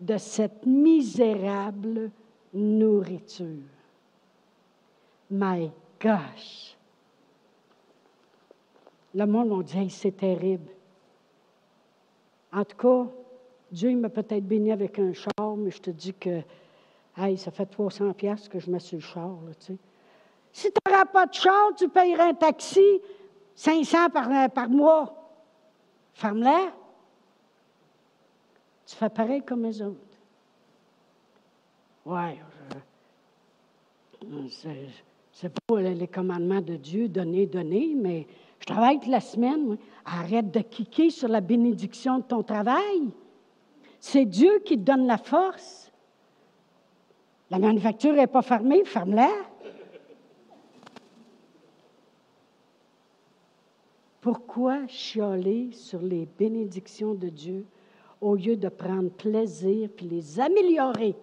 de 0.00 0.16
cette 0.16 0.64
misérable 0.64 2.10
nourriture. 2.52 3.68
My 5.30 5.70
gosh! 6.00 6.73
Le 9.14 9.26
monde 9.26 9.48
m'a 9.48 9.62
dit 9.62 9.90
c'est 9.90 10.16
terrible. 10.16 10.70
En 12.52 12.64
tout 12.64 12.76
cas, 12.76 13.10
Dieu 13.70 13.96
m'a 13.96 14.08
peut-être 14.08 14.46
béni 14.46 14.72
avec 14.72 14.98
un 14.98 15.12
char, 15.12 15.56
mais 15.56 15.70
je 15.70 15.80
te 15.80 15.90
dis 15.90 16.14
que 16.14 16.42
Hey, 17.16 17.38
ça 17.38 17.50
fait 17.52 17.66
300 17.66 18.12
pièces 18.12 18.48
que 18.48 18.58
je 18.58 18.70
mets 18.70 18.80
sur 18.80 18.96
le 18.96 19.02
char, 19.02 19.38
là, 19.46 19.54
tu. 19.54 19.76
Si 20.52 20.68
tu 20.68 20.78
n'auras 20.86 21.04
pas 21.04 21.26
de 21.26 21.34
char, 21.34 21.74
tu 21.76 21.88
payeras 21.88 22.28
un 22.28 22.34
taxi 22.34 23.00
500 23.54 24.10
par, 24.10 24.50
par 24.50 24.68
mois. 24.68 25.14
Ferme-la. 26.12 26.72
Tu 28.86 28.96
fais 28.96 29.08
pareil 29.08 29.42
comme 29.42 29.62
les 29.62 29.80
autres. 29.82 29.98
Ouais, 32.04 32.38
c'est 35.32 35.52
pas 35.66 35.80
les 35.80 36.08
commandements 36.08 36.60
de 36.60 36.76
Dieu, 36.76 37.08
donner, 37.08 37.46
donner, 37.46 37.94
mais 37.96 38.26
je 38.66 38.72
travaille 38.72 38.98
toute 38.98 39.10
la 39.10 39.20
semaine. 39.20 39.76
Arrête 40.06 40.50
de 40.50 40.60
kicker 40.60 41.10
sur 41.10 41.28
la 41.28 41.42
bénédiction 41.42 42.20
de 42.20 42.22
ton 42.22 42.42
travail. 42.42 43.10
C'est 44.00 44.24
Dieu 44.24 44.62
qui 44.64 44.78
te 44.78 44.84
donne 44.84 45.06
la 45.06 45.18
force. 45.18 45.92
La 47.50 47.58
manufacture 47.58 48.14
n'est 48.14 48.26
pas 48.26 48.40
fermée, 48.40 48.82
ferme-la. 48.86 49.28
Pourquoi 54.22 54.86
chialer 54.86 55.72
sur 55.72 56.00
les 56.00 56.24
bénédictions 56.24 57.12
de 57.12 57.28
Dieu 57.28 57.66
au 58.22 58.34
lieu 58.34 58.56
de 58.56 58.70
prendre 58.70 59.10
plaisir 59.10 59.90
puis 59.94 60.06
les 60.06 60.40
améliorer? 60.40 61.14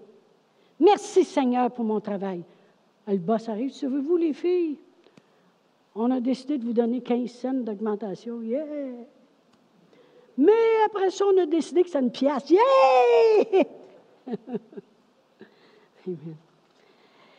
Merci 0.80 1.24
Seigneur 1.24 1.72
pour 1.72 1.86
mon 1.86 2.00
travail. 2.00 2.44
Le 3.08 3.18
boss 3.18 3.50
arrive, 3.50 3.74
savez-vous 3.74 4.18
les 4.18 4.34
filles? 4.34 4.78
On 5.96 6.10
a 6.12 6.20
décidé 6.20 6.58
de 6.58 6.66
vous 6.66 6.74
donner 6.74 7.02
15 7.02 7.30
cents 7.30 7.54
d'augmentation. 7.54 8.42
Yeah! 8.42 8.66
Mais 10.38 10.84
après 10.86 11.10
ça, 11.10 11.26
on 11.26 11.38
a 11.42 11.46
décidé 11.46 11.84
que 11.84 11.90
c'est 11.90 12.00
une 12.00 12.12
pièce. 12.12 12.50
Yeah! 12.50 13.66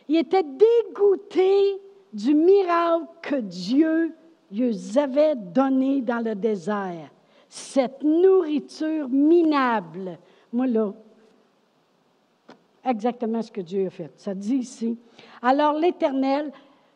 Il 0.07 0.17
était 0.17 0.43
dégoûté 0.43 1.79
du 2.11 2.35
miracle 2.35 3.07
que 3.21 3.35
Dieu 3.37 4.13
lui 4.51 4.77
avait 4.97 5.35
donné 5.35 6.01
dans 6.01 6.19
le 6.19 6.35
désert. 6.35 7.09
Cette 7.49 8.03
nourriture 8.03 9.09
minable. 9.09 10.17
Moi, 10.51 10.67
là, 10.67 10.93
exactement 12.85 13.41
ce 13.41 13.51
que 13.51 13.61
Dieu 13.61 13.87
a 13.87 13.89
fait. 13.89 14.11
Ça 14.17 14.35
dit 14.35 14.57
ici. 14.57 14.97
Alors, 15.41 15.73
l'Éternel, 15.73 16.51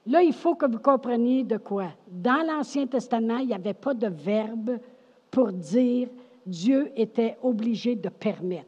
là, 0.07 0.21
il 0.23 0.33
faut 0.33 0.55
que 0.55 0.65
vous 0.65 0.79
compreniez 0.79 1.43
de 1.43 1.57
quoi. 1.57 1.89
Dans 2.07 2.45
l'Ancien 2.45 2.87
Testament, 2.87 3.37
il 3.37 3.47
n'y 3.47 3.53
avait 3.53 3.73
pas 3.73 3.93
de 3.93 4.07
verbe 4.07 4.79
pour 5.29 5.51
dire 5.51 6.09
Dieu 6.45 6.91
était 6.95 7.37
obligé 7.43 7.95
de 7.95 8.09
permettre. 8.09 8.67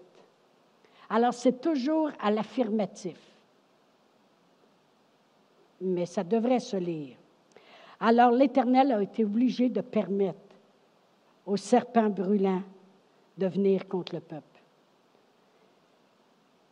Alors, 1.09 1.33
c'est 1.33 1.61
toujours 1.61 2.11
à 2.19 2.29
l'affirmatif. 2.29 3.17
Mais 5.81 6.05
ça 6.05 6.23
devrait 6.23 6.59
se 6.59 6.77
lire. 6.77 7.15
Alors, 7.99 8.31
l'Éternel 8.31 8.91
a 8.91 9.01
été 9.01 9.23
obligé 9.23 9.69
de 9.69 9.81
permettre 9.81 10.37
au 11.45 11.57
serpent 11.57 12.09
brûlant 12.09 12.61
de 13.37 13.47
venir 13.47 13.87
contre 13.87 14.15
le 14.15 14.21
peuple. 14.21 14.48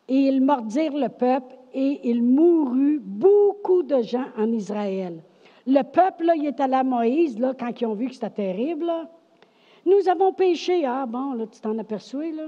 Et 0.08 0.16
ils 0.16 0.42
mordirent 0.42 0.98
le 0.98 1.10
peuple 1.10 1.56
et 1.74 2.00
il 2.10 2.24
mourut 2.24 3.00
beaucoup 3.00 3.84
de 3.84 4.02
gens 4.02 4.26
en 4.38 4.52
Israël. 4.52 5.22
Le 5.66 5.82
peuple, 5.84 6.26
là, 6.26 6.36
il 6.36 6.46
est 6.46 6.60
allé 6.60 6.76
à 6.76 6.84
Moïse, 6.84 7.38
là, 7.40 7.54
quand 7.60 7.82
ils 7.82 7.86
ont 7.86 7.94
vu 7.94 8.08
que 8.08 8.14
c'était 8.14 8.30
terrible. 8.30 8.90
Nous 9.86 10.08
avons 10.10 10.32
péché. 10.34 10.86
Ah 10.86 11.06
bon, 11.06 11.34
là, 11.34 11.46
tu 11.48 11.60
t'en 11.60 11.78
aperçois, 11.78 12.32
là? 12.32 12.48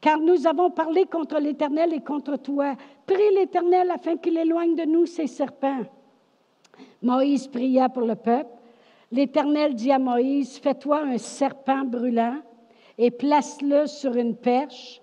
Car 0.00 0.20
nous 0.20 0.46
avons 0.46 0.70
parlé 0.70 1.04
contre 1.06 1.38
l'Éternel 1.38 1.94
et 1.94 2.00
contre 2.00 2.36
toi. 2.36 2.74
Prie 3.06 3.34
l'Éternel 3.34 3.90
afin 3.90 4.16
qu'il 4.16 4.36
éloigne 4.36 4.76
de 4.76 4.84
nous 4.84 5.06
ces 5.06 5.26
serpents. 5.26 5.82
Moïse 7.02 7.48
pria 7.48 7.88
pour 7.88 8.02
le 8.02 8.14
peuple. 8.14 8.50
L'Éternel 9.10 9.74
dit 9.74 9.92
à 9.92 9.98
Moïse, 9.98 10.58
Fais-toi 10.58 11.00
un 11.00 11.18
serpent 11.18 11.84
brûlant 11.84 12.36
et 12.98 13.10
place-le 13.10 13.86
sur 13.86 14.16
une 14.16 14.36
perche, 14.36 15.00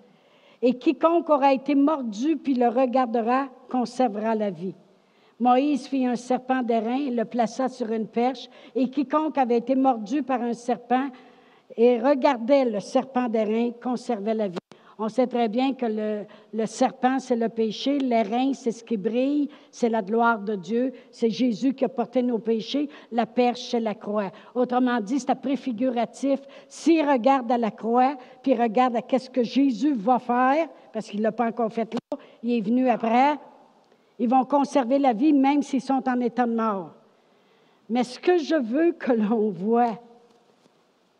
et 0.65 0.79
quiconque 0.79 1.29
aura 1.29 1.53
été 1.53 1.75
mordu 1.75 2.37
puis 2.37 2.53
le 2.53 2.69
regardera 2.69 3.49
conservera 3.69 4.33
la 4.33 4.49
vie. 4.49 4.73
Moïse 5.37 5.87
fit 5.87 6.05
un 6.05 6.15
serpent 6.15 6.63
d'airain 6.63 7.09
le 7.11 7.25
plaça 7.25 7.67
sur 7.67 7.91
une 7.91 8.07
perche, 8.07 8.49
et 8.73 8.89
quiconque 8.89 9.37
avait 9.37 9.57
été 9.57 9.75
mordu 9.75 10.23
par 10.23 10.41
un 10.41 10.53
serpent 10.53 11.09
et 11.75 11.99
regardait 11.99 12.63
le 12.63 12.79
serpent 12.79 13.27
d'airain 13.27 13.71
conservait 13.81 14.35
la 14.35 14.47
vie. 14.47 14.62
On 15.03 15.09
sait 15.09 15.27
très 15.27 15.49
bien 15.49 15.73
que 15.73 15.85
le, 16.53 16.65
serpent, 16.65 17.19
c'est 17.19 17.35
le 17.35 17.49
péché, 17.49 17.99
l'airain, 17.99 18.53
c'est 18.53 18.71
ce 18.71 18.85
qui 18.85 18.95
brille, 18.95 19.49
c'est 19.69 19.89
la 19.89 20.01
gloire 20.01 20.39
de 20.39 20.55
Dieu, 20.55 20.93
c'est 21.11 21.29
Jésus 21.29 21.73
qui 21.73 21.83
a 21.83 21.89
porté 21.89 22.23
nos 22.23 22.39
péchés, 22.39 22.87
la 23.11 23.25
perche, 23.25 23.71
c'est 23.71 23.81
la 23.81 23.95
croix. 23.95 24.31
Autrement 24.55 25.01
dit, 25.01 25.19
c'est 25.19 25.35
préfiguratif. 25.35 26.39
S'il 26.69 27.05
regarde 27.05 27.51
à 27.51 27.57
la 27.57 27.69
croix, 27.69 28.15
puis 28.41 28.55
regarde 28.55 28.95
à 28.95 29.01
qu'est-ce 29.01 29.29
que 29.29 29.43
Jésus 29.43 29.93
va 29.93 30.19
faire, 30.19 30.69
parce 30.93 31.09
qu'il 31.09 31.19
ne 31.19 31.23
l'a 31.23 31.33
pas 31.33 31.47
encore 31.47 31.73
fait 31.73 31.93
là, 31.93 32.17
il 32.41 32.53
est 32.53 32.61
venu 32.61 32.87
après, 32.87 33.35
ils 34.19 34.29
vont 34.29 34.45
conserver 34.45 34.99
la 34.99 35.11
vie 35.11 35.33
même 35.33 35.63
s'ils 35.63 35.81
sont 35.81 36.07
en 36.07 36.21
état 36.21 36.45
de 36.45 36.55
mort. 36.55 36.91
Mais 37.89 38.05
ce 38.05 38.17
que 38.17 38.37
je 38.37 38.55
veux 38.55 38.93
que 38.93 39.11
l'on 39.11 39.49
voit, 39.49 39.99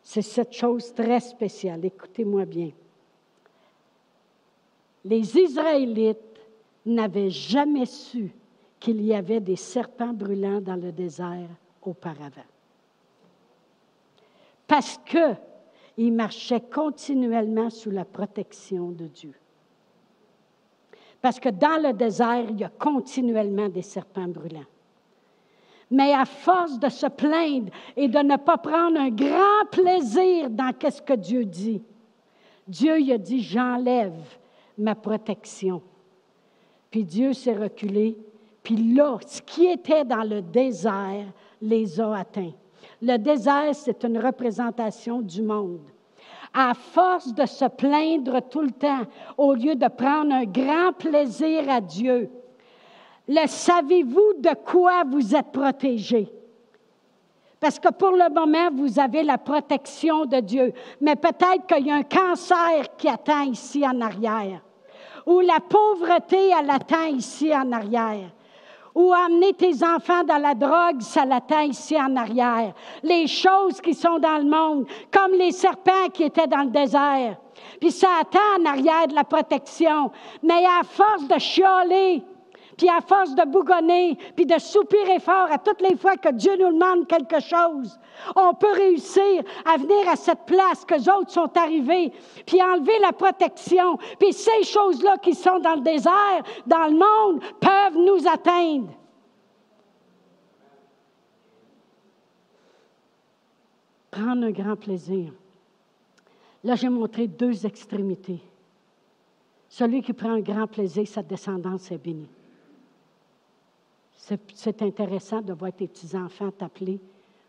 c'est 0.02 0.22
cette 0.22 0.54
chose 0.54 0.94
très 0.94 1.20
spéciale. 1.20 1.84
Écoutez-moi 1.84 2.46
bien. 2.46 2.70
Les 5.04 5.36
Israélites 5.36 6.40
n'avaient 6.86 7.30
jamais 7.30 7.86
su 7.86 8.32
qu'il 8.80 9.02
y 9.02 9.14
avait 9.14 9.40
des 9.40 9.56
serpents 9.56 10.12
brûlants 10.12 10.60
dans 10.60 10.76
le 10.76 10.92
désert 10.92 11.48
auparavant. 11.82 12.44
Parce 14.66 14.98
qu'ils 15.04 16.12
marchaient 16.12 16.60
continuellement 16.60 17.70
sous 17.70 17.90
la 17.90 18.04
protection 18.04 18.90
de 18.90 19.06
Dieu. 19.06 19.34
Parce 21.20 21.40
que 21.40 21.48
dans 21.48 21.82
le 21.82 21.92
désert, 21.92 22.46
il 22.50 22.60
y 22.60 22.64
a 22.64 22.70
continuellement 22.70 23.68
des 23.68 23.82
serpents 23.82 24.28
brûlants. 24.28 24.66
Mais 25.90 26.12
à 26.12 26.24
force 26.24 26.78
de 26.78 26.88
se 26.88 27.06
plaindre 27.06 27.70
et 27.96 28.08
de 28.08 28.18
ne 28.18 28.36
pas 28.36 28.58
prendre 28.58 28.98
un 28.98 29.10
grand 29.10 29.66
plaisir 29.70 30.50
dans 30.50 30.72
ce 30.80 31.00
que 31.00 31.12
Dieu 31.12 31.44
dit, 31.44 31.82
Dieu 32.66 33.00
il 33.00 33.12
a 33.12 33.18
dit, 33.18 33.42
j'enlève 33.42 34.14
ma 34.78 34.94
protection. 34.94 35.82
Puis 36.90 37.04
Dieu 37.04 37.32
s'est 37.32 37.56
reculé, 37.56 38.16
puis 38.62 38.76
là, 38.94 39.18
ce 39.26 39.42
qui 39.42 39.66
était 39.66 40.04
dans 40.04 40.22
le 40.22 40.40
désert 40.42 41.26
les 41.60 42.00
a 42.00 42.16
atteints. 42.16 42.52
Le 43.02 43.16
désert, 43.16 43.74
c'est 43.74 44.04
une 44.04 44.18
représentation 44.18 45.20
du 45.20 45.42
monde 45.42 45.80
à 46.54 46.72
force 46.72 47.34
de 47.34 47.44
se 47.46 47.64
plaindre 47.64 48.40
tout 48.48 48.60
le 48.60 48.70
temps, 48.70 49.02
au 49.36 49.54
lieu 49.54 49.74
de 49.74 49.88
prendre 49.88 50.32
un 50.32 50.44
grand 50.44 50.92
plaisir 50.96 51.68
à 51.68 51.80
Dieu, 51.80 52.30
le 53.26 53.46
savez-vous 53.46 54.34
de 54.38 54.54
quoi 54.64 55.02
vous 55.04 55.34
êtes 55.34 55.50
protégé? 55.50 56.28
Parce 57.64 57.80
que 57.80 57.88
pour 57.88 58.10
le 58.10 58.30
moment, 58.30 58.68
vous 58.74 59.00
avez 59.00 59.22
la 59.22 59.38
protection 59.38 60.26
de 60.26 60.38
Dieu. 60.40 60.74
Mais 61.00 61.16
peut-être 61.16 61.66
qu'il 61.66 61.86
y 61.86 61.90
a 61.90 61.94
un 61.94 62.02
cancer 62.02 62.94
qui 62.98 63.08
attend 63.08 63.40
ici 63.44 63.82
en 63.88 64.02
arrière. 64.02 64.60
Ou 65.24 65.40
la 65.40 65.60
pauvreté, 65.66 66.50
elle 66.50 66.68
attend 66.68 67.06
ici 67.06 67.56
en 67.56 67.72
arrière 67.72 68.28
ou 68.94 69.12
amener 69.12 69.54
tes 69.54 69.82
enfants 69.82 70.22
dans 70.22 70.38
la 70.38 70.54
drogue, 70.54 71.00
ça 71.00 71.24
l'attend 71.24 71.62
ici 71.62 71.96
en 71.96 72.14
arrière. 72.14 72.74
Les 73.02 73.26
choses 73.26 73.80
qui 73.80 73.92
sont 73.92 74.20
dans 74.20 74.38
le 74.38 74.44
monde, 74.44 74.86
comme 75.10 75.32
les 75.32 75.50
serpents 75.50 76.08
qui 76.12 76.22
étaient 76.22 76.46
dans 76.46 76.62
le 76.62 76.70
désert. 76.70 77.38
Puis 77.80 77.90
ça 77.90 78.08
attend 78.20 78.60
en 78.60 78.66
arrière 78.66 79.08
de 79.08 79.14
la 79.14 79.24
protection. 79.24 80.12
Mais 80.44 80.64
à 80.64 80.84
force 80.84 81.26
de 81.26 81.38
chialer, 81.40 82.22
puis 82.76 82.88
à 82.88 83.00
force 83.00 83.34
de 83.34 83.44
bougonner, 83.44 84.16
puis 84.36 84.46
de 84.46 84.58
soupirer 84.58 85.18
fort 85.20 85.48
à 85.50 85.58
toutes 85.58 85.80
les 85.80 85.96
fois 85.96 86.16
que 86.16 86.32
Dieu 86.32 86.56
nous 86.58 86.72
demande 86.72 87.06
quelque 87.06 87.40
chose, 87.40 87.98
on 88.36 88.54
peut 88.54 88.72
réussir 88.72 89.42
à 89.64 89.76
venir 89.76 90.08
à 90.08 90.16
cette 90.16 90.44
place 90.46 90.84
que 90.84 90.94
les 90.94 91.08
autres 91.08 91.30
sont 91.30 91.50
arrivés, 91.56 92.12
puis 92.46 92.62
enlever 92.62 92.98
la 93.00 93.12
protection. 93.12 93.96
Puis 94.18 94.32
ces 94.32 94.64
choses-là 94.64 95.18
qui 95.18 95.34
sont 95.34 95.58
dans 95.58 95.74
le 95.74 95.82
désert, 95.82 96.42
dans 96.66 96.86
le 96.86 96.92
monde, 96.92 97.42
peuvent 97.60 97.98
nous 97.98 98.26
atteindre. 98.28 98.92
Prendre 104.10 104.46
un 104.46 104.52
grand 104.52 104.76
plaisir. 104.76 105.32
Là, 106.62 106.76
j'ai 106.76 106.88
montré 106.88 107.26
deux 107.26 107.66
extrémités. 107.66 108.40
Celui 109.68 110.02
qui 110.02 110.12
prend 110.12 110.30
un 110.30 110.40
grand 110.40 110.66
plaisir, 110.68 111.06
sa 111.06 111.22
descendance 111.22 111.90
est 111.90 111.98
bénie. 111.98 112.28
C'est 114.54 114.80
intéressant 114.80 115.42
de 115.42 115.52
voir 115.52 115.70
tes 115.74 115.86
petits-enfants 115.86 116.50
t'appeler 116.50 116.98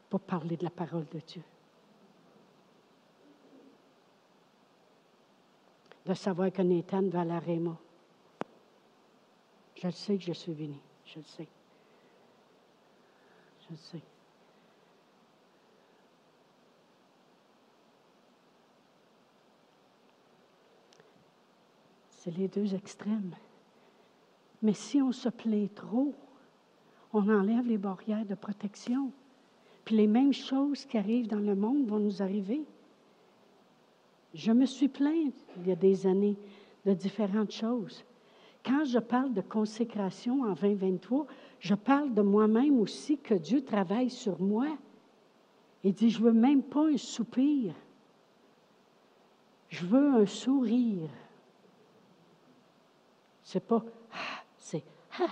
pour 0.09 0.19
parler 0.19 0.57
de 0.57 0.65
la 0.65 0.69
parole 0.69 1.05
de 1.05 1.19
Dieu. 1.19 1.41
De 6.05 6.13
savoir 6.13 6.51
que 6.51 6.61
Nathan 6.61 7.07
va 7.07 7.21
à 7.21 7.25
la 7.25 7.39
Réma. 7.39 7.77
Je 9.75 9.89
sais 9.89 10.17
que 10.17 10.23
je 10.25 10.33
suis 10.33 10.51
béni. 10.51 10.77
Je 11.05 11.19
le 11.19 11.23
sais. 11.23 11.47
Je 13.61 13.71
le 13.71 13.77
sais. 13.77 14.01
C'est 22.09 22.31
les 22.31 22.49
deux 22.49 22.75
extrêmes. 22.75 23.33
Mais 24.61 24.73
si 24.73 25.01
on 25.01 25.13
se 25.13 25.29
plaît 25.29 25.69
trop, 25.73 26.13
on 27.15 27.29
enlève 27.29 27.65
les 27.65 27.77
barrières 27.77 28.25
de 28.25 28.35
protection. 28.35 29.09
Puis 29.85 29.95
les 29.95 30.07
mêmes 30.07 30.33
choses 30.33 30.83
qui 30.83 30.97
arrivent 30.97 31.29
dans 31.29 31.39
le 31.39 31.55
monde 31.55 31.87
vont 31.87 31.99
nous 31.99 32.21
arriver. 32.21 32.61
Je 34.33 34.51
me 34.51 34.65
suis 34.65 34.89
plainte 34.89 35.33
il 35.57 35.69
y 35.69 35.71
a 35.71 35.77
des 35.77 36.05
années 36.05 36.35
de 36.85 36.93
différentes 36.93 37.53
choses. 37.53 38.03
Quand 38.65 38.83
je 38.83 38.99
parle 38.99 39.33
de 39.33 39.39
consécration 39.39 40.41
en 40.41 40.55
2023, 40.55 41.25
je 41.61 41.73
parle 41.73 42.13
de 42.13 42.21
moi-même 42.21 42.81
aussi 42.81 43.17
que 43.17 43.35
Dieu 43.35 43.63
travaille 43.63 44.09
sur 44.09 44.41
moi. 44.41 44.67
Il 45.85 45.93
dit, 45.93 46.09
je 46.09 46.21
veux 46.21 46.33
même 46.33 46.63
pas 46.63 46.89
un 46.89 46.97
soupir. 46.97 47.73
Je 49.69 49.85
veux 49.85 50.15
un 50.15 50.25
sourire. 50.25 51.09
C'est 53.41 53.65
pas 53.65 53.85
ah, 54.11 54.43
c'est 54.57 54.83
ah. 55.17 55.29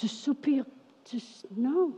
Tu 0.00 0.08
soupires. 0.08 0.64
Non. 1.54 1.92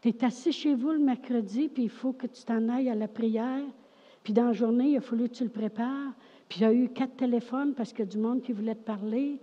Tu 0.00 0.08
es 0.08 0.24
assis 0.24 0.50
chez 0.50 0.74
vous 0.74 0.90
le 0.90 0.98
mercredi, 0.98 1.68
puis 1.68 1.84
il 1.84 1.88
faut 1.88 2.12
que 2.12 2.26
tu 2.26 2.42
t'en 2.42 2.68
ailles 2.68 2.90
à 2.90 2.96
la 2.96 3.06
prière. 3.06 3.62
Puis 4.24 4.32
dans 4.32 4.46
la 4.46 4.52
journée, 4.52 4.88
il 4.88 4.96
a 4.96 5.00
fallu 5.00 5.28
que 5.28 5.34
tu 5.34 5.44
le 5.44 5.50
prépares. 5.50 6.14
Puis 6.48 6.58
il 6.58 6.62
y 6.62 6.66
a 6.66 6.72
eu 6.72 6.88
quatre 6.88 7.16
téléphones 7.16 7.74
parce 7.74 7.90
qu'il 7.90 8.00
y 8.00 8.08
a 8.08 8.10
du 8.10 8.18
monde 8.18 8.42
qui 8.42 8.52
voulait 8.52 8.74
te 8.74 8.82
parler. 8.82 9.38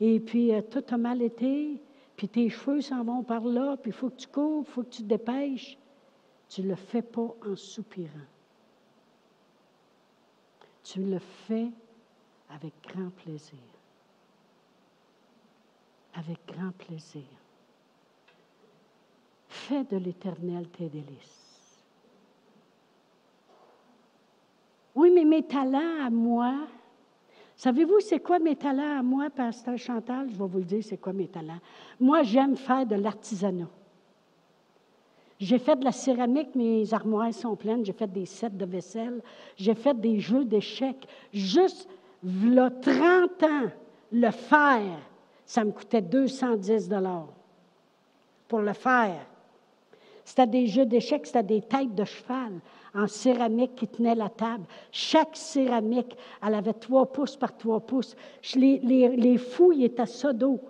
Et 0.00 0.20
puis 0.20 0.52
euh, 0.52 0.60
tout 0.60 0.84
a 0.90 0.98
mal 0.98 1.22
été. 1.22 1.80
Puis 2.14 2.28
tes 2.28 2.50
cheveux 2.50 2.82
s'en 2.82 3.02
vont 3.02 3.22
par 3.22 3.46
là. 3.46 3.78
Puis 3.78 3.90
il 3.90 3.94
faut 3.94 4.10
que 4.10 4.16
tu 4.16 4.28
cours, 4.28 4.64
il 4.68 4.70
faut 4.70 4.82
que 4.82 4.90
tu 4.90 5.02
te 5.02 5.08
dépêches. 5.08 5.78
Tu 6.50 6.60
ne 6.60 6.68
le 6.68 6.74
fais 6.74 7.00
pas 7.00 7.34
en 7.50 7.56
soupirant. 7.56 8.28
Tu 10.84 11.02
le 11.02 11.18
fais 11.18 11.70
avec 12.50 12.74
grand 12.86 13.08
plaisir. 13.24 13.71
Avec 16.14 16.38
grand 16.46 16.72
plaisir. 16.72 17.22
Fais 19.48 19.84
de 19.84 19.96
l'éternel 19.96 20.68
tes 20.68 20.88
délices. 20.88 21.82
Oui, 24.94 25.10
mais 25.14 25.24
mes 25.24 25.42
talents 25.42 26.04
à 26.04 26.10
moi, 26.10 26.54
savez-vous 27.56 28.00
c'est 28.00 28.20
quoi 28.20 28.38
mes 28.38 28.56
talents 28.56 28.98
à 28.98 29.02
moi, 29.02 29.30
Pasteur 29.30 29.78
Chantal? 29.78 30.28
Je 30.30 30.36
vais 30.36 30.46
vous 30.46 30.58
le 30.58 30.64
dire, 30.64 30.84
c'est 30.84 30.98
quoi 30.98 31.12
mes 31.14 31.28
talents. 31.28 31.60
Moi, 31.98 32.22
j'aime 32.22 32.56
faire 32.56 32.84
de 32.84 32.96
l'artisanat. 32.96 33.68
J'ai 35.42 35.58
fait 35.58 35.76
de 35.76 35.84
la 35.84 35.92
céramique, 35.92 36.54
mes 36.54 36.94
armoires 36.94 37.34
sont 37.34 37.56
pleines. 37.56 37.84
J'ai 37.84 37.92
fait 37.92 38.06
des 38.06 38.26
sets 38.26 38.50
de 38.50 38.64
vaisselle. 38.64 39.20
J'ai 39.56 39.74
fait 39.74 39.98
des 39.98 40.20
jeux 40.20 40.44
d'échecs. 40.44 41.04
Juste, 41.32 41.88
le 42.22 42.68
30 42.68 43.42
ans, 43.42 43.70
le 44.12 44.30
faire, 44.30 44.98
ça 45.44 45.64
me 45.64 45.72
coûtait 45.72 46.02
210 46.02 46.90
pour 48.48 48.60
le 48.60 48.72
faire. 48.72 49.26
C'était 50.24 50.46
des 50.46 50.66
jeux 50.66 50.86
d'échecs, 50.86 51.26
c'était 51.26 51.42
des 51.42 51.62
têtes 51.62 51.94
de 51.94 52.04
cheval 52.04 52.60
en 52.94 53.06
céramique 53.06 53.74
qui 53.74 53.88
tenaient 53.88 54.14
la 54.14 54.28
table. 54.28 54.64
Chaque 54.90 55.36
céramique, 55.36 56.16
elle 56.46 56.54
avait 56.54 56.74
trois 56.74 57.06
pouces 57.06 57.36
par 57.36 57.56
trois 57.56 57.80
pouces. 57.80 58.14
Les, 58.54 58.78
les, 58.78 59.16
les 59.16 59.38
fouilles 59.38 59.84
étaient 59.84 60.06
ça 60.06 60.32
d'eau. 60.32 60.60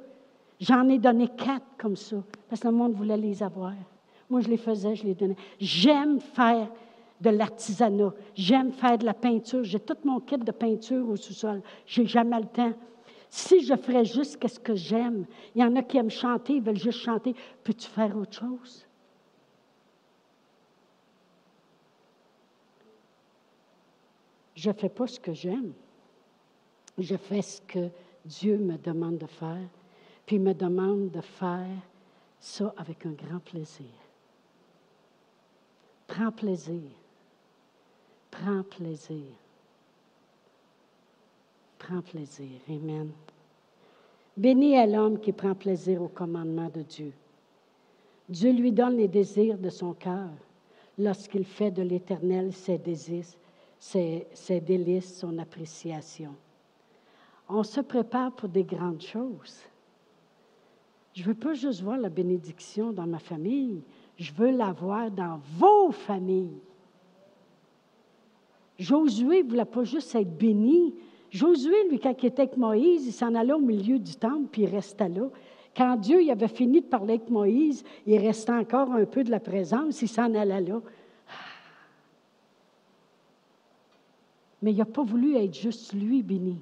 J'en 0.60 0.88
ai 0.88 0.98
donné 0.98 1.28
quatre 1.28 1.66
comme 1.76 1.96
ça, 1.96 2.16
parce 2.48 2.60
que 2.60 2.68
le 2.68 2.74
monde 2.74 2.94
voulait 2.94 3.16
les 3.16 3.42
avoir. 3.42 3.72
Moi, 4.30 4.40
je 4.40 4.48
les 4.48 4.56
faisais, 4.56 4.94
je 4.94 5.04
les 5.04 5.14
donnais. 5.14 5.36
J'aime 5.58 6.20
faire 6.20 6.68
de 7.20 7.30
l'artisanat. 7.30 8.12
J'aime 8.34 8.72
faire 8.72 8.98
de 8.98 9.04
la 9.04 9.14
peinture. 9.14 9.62
J'ai 9.64 9.80
tout 9.80 9.96
mon 10.04 10.20
kit 10.20 10.38
de 10.38 10.52
peinture 10.52 11.08
au 11.08 11.16
sous-sol. 11.16 11.62
J'ai 11.86 12.06
jamais 12.06 12.38
le 12.38 12.46
temps. 12.46 12.72
Si 13.34 13.64
je 13.64 13.74
ferais 13.74 14.04
juste 14.04 14.46
ce 14.46 14.60
que 14.60 14.74
j'aime, 14.74 15.24
il 15.54 15.62
y 15.62 15.64
en 15.64 15.74
a 15.76 15.82
qui 15.82 15.96
aiment 15.96 16.10
chanter, 16.10 16.56
ils 16.56 16.62
veulent 16.62 16.76
juste 16.76 16.98
chanter. 16.98 17.34
Peux-tu 17.64 17.88
faire 17.88 18.14
autre 18.14 18.38
chose? 18.38 18.86
Je 24.54 24.68
ne 24.68 24.74
fais 24.74 24.90
pas 24.90 25.06
ce 25.06 25.18
que 25.18 25.32
j'aime. 25.32 25.72
Je 26.98 27.16
fais 27.16 27.40
ce 27.40 27.62
que 27.62 27.88
Dieu 28.26 28.58
me 28.58 28.76
demande 28.76 29.16
de 29.16 29.26
faire, 29.26 29.66
puis 30.26 30.36
il 30.36 30.42
me 30.42 30.52
demande 30.52 31.10
de 31.10 31.22
faire 31.22 31.80
ça 32.38 32.74
avec 32.76 33.06
un 33.06 33.12
grand 33.12 33.40
plaisir. 33.40 33.86
Prends 36.06 36.32
plaisir. 36.32 36.82
Prends 38.30 38.62
plaisir. 38.62 39.24
Prends 41.86 42.00
plaisir. 42.00 42.60
Amen. 42.68 43.10
Béni 44.36 44.74
est 44.74 44.86
l'homme 44.86 45.18
qui 45.18 45.32
prend 45.32 45.54
plaisir 45.54 46.00
au 46.00 46.08
commandement 46.08 46.68
de 46.68 46.82
Dieu. 46.82 47.12
Dieu 48.28 48.52
lui 48.52 48.70
donne 48.70 48.96
les 48.96 49.08
désirs 49.08 49.58
de 49.58 49.68
son 49.68 49.92
cœur 49.92 50.30
lorsqu'il 50.96 51.44
fait 51.44 51.72
de 51.72 51.82
l'Éternel 51.82 52.52
ses 52.52 52.78
désirs, 52.78 53.24
ses, 53.80 54.28
ses 54.32 54.60
délices, 54.60 55.18
son 55.18 55.36
appréciation. 55.38 56.34
On 57.48 57.64
se 57.64 57.80
prépare 57.80 58.30
pour 58.30 58.48
des 58.48 58.64
grandes 58.64 59.02
choses. 59.02 59.58
Je 61.14 61.22
ne 61.22 61.26
veux 61.26 61.34
pas 61.34 61.54
juste 61.54 61.82
voir 61.82 61.98
la 61.98 62.08
bénédiction 62.10 62.92
dans 62.92 63.08
ma 63.08 63.18
famille, 63.18 63.82
je 64.16 64.32
veux 64.32 64.52
l'avoir 64.52 65.10
dans 65.10 65.40
vos 65.58 65.90
familles. 65.90 66.60
Josué 68.78 69.42
ne 69.42 69.48
voulait 69.48 69.64
pas 69.64 69.82
juste 69.84 70.14
être 70.14 70.38
béni. 70.38 70.94
Josué, 71.32 71.88
lui, 71.88 71.98
quand 71.98 72.14
il 72.22 72.26
était 72.26 72.42
avec 72.42 72.58
Moïse, 72.58 73.06
il 73.06 73.12
s'en 73.12 73.34
allait 73.34 73.54
au 73.54 73.58
milieu 73.58 73.98
du 73.98 74.14
temple, 74.16 74.48
puis 74.52 74.62
il 74.62 74.68
restait 74.68 75.08
là. 75.08 75.30
Quand 75.74 75.96
Dieu 75.96 76.22
il 76.22 76.30
avait 76.30 76.46
fini 76.46 76.82
de 76.82 76.86
parler 76.86 77.14
avec 77.14 77.30
Moïse, 77.30 77.82
il 78.06 78.18
restait 78.18 78.52
encore 78.52 78.92
un 78.92 79.06
peu 79.06 79.24
de 79.24 79.30
la 79.30 79.40
présence, 79.40 80.02
il 80.02 80.08
s'en 80.08 80.34
allait 80.34 80.60
là. 80.60 80.82
Mais 84.60 84.72
il 84.72 84.76
n'a 84.76 84.84
pas 84.84 85.02
voulu 85.02 85.34
être 85.36 85.54
juste 85.54 85.94
lui 85.94 86.22
béni. 86.22 86.60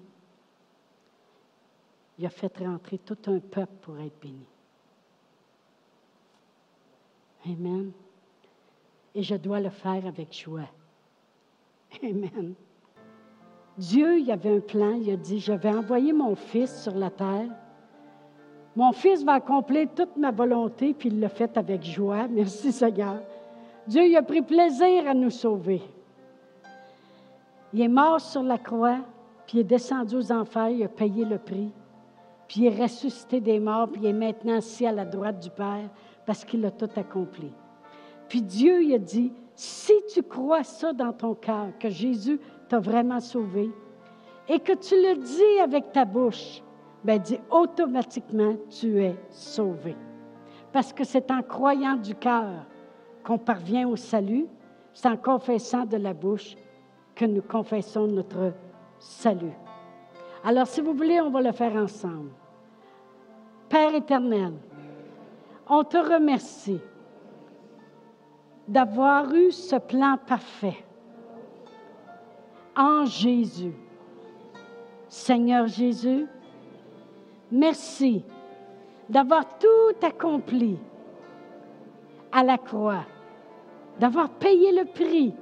Il 2.17 2.25
a 2.25 2.31
fait 2.31 2.57
rentrer 2.59 2.99
tout 2.99 3.19
un 3.27 3.41
peuple 3.41 3.75
pour 3.83 3.99
être 3.99 4.21
béni. 4.21 4.47
Amen. 7.45 7.91
Et 9.17 9.23
je 9.25 9.35
dois 9.35 9.59
le 9.59 9.71
faire 9.71 10.07
avec 10.07 10.33
joie. 10.33 10.69
Amen. 12.05 12.55
Dieu, 13.81 14.19
il 14.19 14.31
avait 14.31 14.57
un 14.57 14.61
plan, 14.61 14.93
il 14.93 15.11
a 15.11 15.17
dit, 15.17 15.41
je 15.41 15.55
vais 15.55 15.71
envoyer 15.71 16.13
mon 16.13 16.35
fils 16.35 16.83
sur 16.83 16.95
la 16.95 17.09
terre. 17.09 17.49
Mon 18.77 18.93
fils 18.93 19.25
va 19.25 19.33
accomplir 19.33 19.89
toute 19.97 20.19
ma 20.19 20.31
volonté, 20.31 20.93
puis 20.93 21.09
il 21.09 21.19
l'a 21.19 21.31
fait 21.31 21.57
avec 21.57 21.83
joie. 21.83 22.29
Merci 22.31 22.73
Seigneur. 22.73 23.21
Dieu, 23.87 24.05
il 24.05 24.15
a 24.19 24.23
pris 24.23 24.43
plaisir 24.43 25.09
à 25.09 25.15
nous 25.15 25.31
sauver. 25.31 25.81
Il 27.73 27.81
est 27.81 27.89
mort 27.89 28.21
sur 28.21 28.43
la 28.43 28.59
croix, 28.59 28.99
puis 29.47 29.57
il 29.57 29.61
est 29.63 29.65
descendu 29.65 30.15
aux 30.15 30.31
enfers, 30.31 30.69
il 30.69 30.85
a 30.85 30.89
payé 30.89 31.25
le 31.25 31.39
prix, 31.39 31.71
puis 32.49 32.61
il 32.61 32.67
est 32.67 32.83
ressuscité 32.83 33.41
des 33.41 33.59
morts, 33.59 33.89
puis 33.91 34.03
il 34.03 34.09
est 34.09 34.13
maintenant 34.13 34.59
assis 34.59 34.87
à 34.87 34.93
la 34.93 35.07
droite 35.07 35.41
du 35.41 35.49
Père 35.49 35.89
parce 36.27 36.45
qu'il 36.45 36.67
a 36.67 36.71
tout 36.71 36.91
accompli. 36.97 37.51
Puis 38.29 38.43
Dieu 38.43 38.83
il 38.83 38.95
a 38.95 38.99
dit, 38.99 39.33
si 39.55 39.95
tu 40.13 40.23
crois 40.23 40.65
ça 40.65 40.93
dans 40.93 41.15
ton 41.15 41.35
cœur, 41.35 41.69
que 41.79 41.89
Jésus 41.89 42.39
vraiment 42.79 43.21
sauvé, 43.21 43.71
et 44.49 44.59
que 44.59 44.73
tu 44.73 44.95
le 44.95 45.17
dis 45.17 45.61
avec 45.61 45.93
ta 45.93 46.05
bouche, 46.05 46.63
ben 47.05 47.19
dis 47.19 47.39
automatiquement, 47.51 48.57
tu 48.69 49.03
es 49.03 49.17
sauvé. 49.31 49.97
Parce 50.73 50.93
que 50.93 51.05
c'est 51.05 51.31
en 51.31 51.43
croyant 51.43 51.97
du 51.97 52.15
cœur 52.15 52.67
qu'on 53.25 53.39
parvient 53.39 53.89
au 53.89 53.97
salut, 53.97 54.47
c'est 54.93 55.09
en 55.09 55.17
confessant 55.17 55.85
de 55.85 55.97
la 55.97 56.13
bouche 56.13 56.57
que 57.15 57.25
nous 57.25 57.43
confessons 57.43 58.07
notre 58.07 58.53
salut. 58.99 59.53
Alors, 60.45 60.67
si 60.67 60.81
vous 60.81 60.95
voulez, 60.95 61.21
on 61.21 61.31
va 61.31 61.43
le 61.43 61.53
faire 61.53 61.75
ensemble. 61.77 62.31
Père 63.69 63.95
éternel, 63.95 64.55
on 65.69 65.85
te 65.85 65.99
remercie 65.99 66.81
d'avoir 68.67 69.33
eu 69.35 69.53
ce 69.53 69.77
plan 69.77 70.17
parfait 70.27 70.85
en 72.81 73.05
Jésus. 73.05 73.75
Seigneur 75.09 75.67
Jésus, 75.67 76.27
merci 77.51 78.25
d'avoir 79.09 79.59
tout 79.59 80.07
accompli 80.07 80.79
à 82.33 82.45
la 82.45 82.59
croix, 82.59 83.05
d'avoir 83.99 84.31
payé 84.31 84.73
le 84.73 84.85
prix 84.85 85.35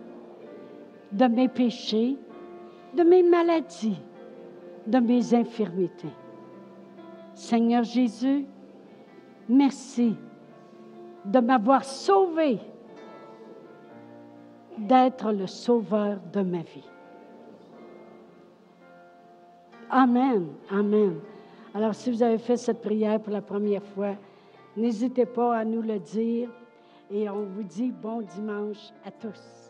de 1.12 1.26
mes 1.26 1.48
péchés 1.48 2.16
de 2.94 3.02
mes 3.02 3.22
maladies, 3.22 4.00
de 4.86 4.98
mes 4.98 5.34
infirmités. 5.34 6.12
Seigneur 7.34 7.84
Jésus, 7.84 8.46
merci 9.48 10.16
de 11.24 11.38
m'avoir 11.40 11.84
sauvé, 11.84 12.58
d'être 14.78 15.32
le 15.32 15.46
sauveur 15.46 16.18
de 16.32 16.40
ma 16.40 16.62
vie. 16.62 16.88
Amen, 19.90 20.48
amen. 20.70 21.20
Alors, 21.74 21.94
si 21.94 22.10
vous 22.10 22.22
avez 22.22 22.38
fait 22.38 22.56
cette 22.56 22.82
prière 22.82 23.20
pour 23.20 23.32
la 23.32 23.40
première 23.40 23.82
fois, 23.82 24.16
n'hésitez 24.76 25.24
pas 25.24 25.56
à 25.56 25.64
nous 25.64 25.80
le 25.80 25.98
dire 25.98 26.50
et 27.10 27.28
on 27.30 27.44
vous 27.44 27.62
dit 27.62 27.90
bon 27.90 28.20
dimanche 28.20 28.92
à 29.04 29.10
tous. 29.10 29.67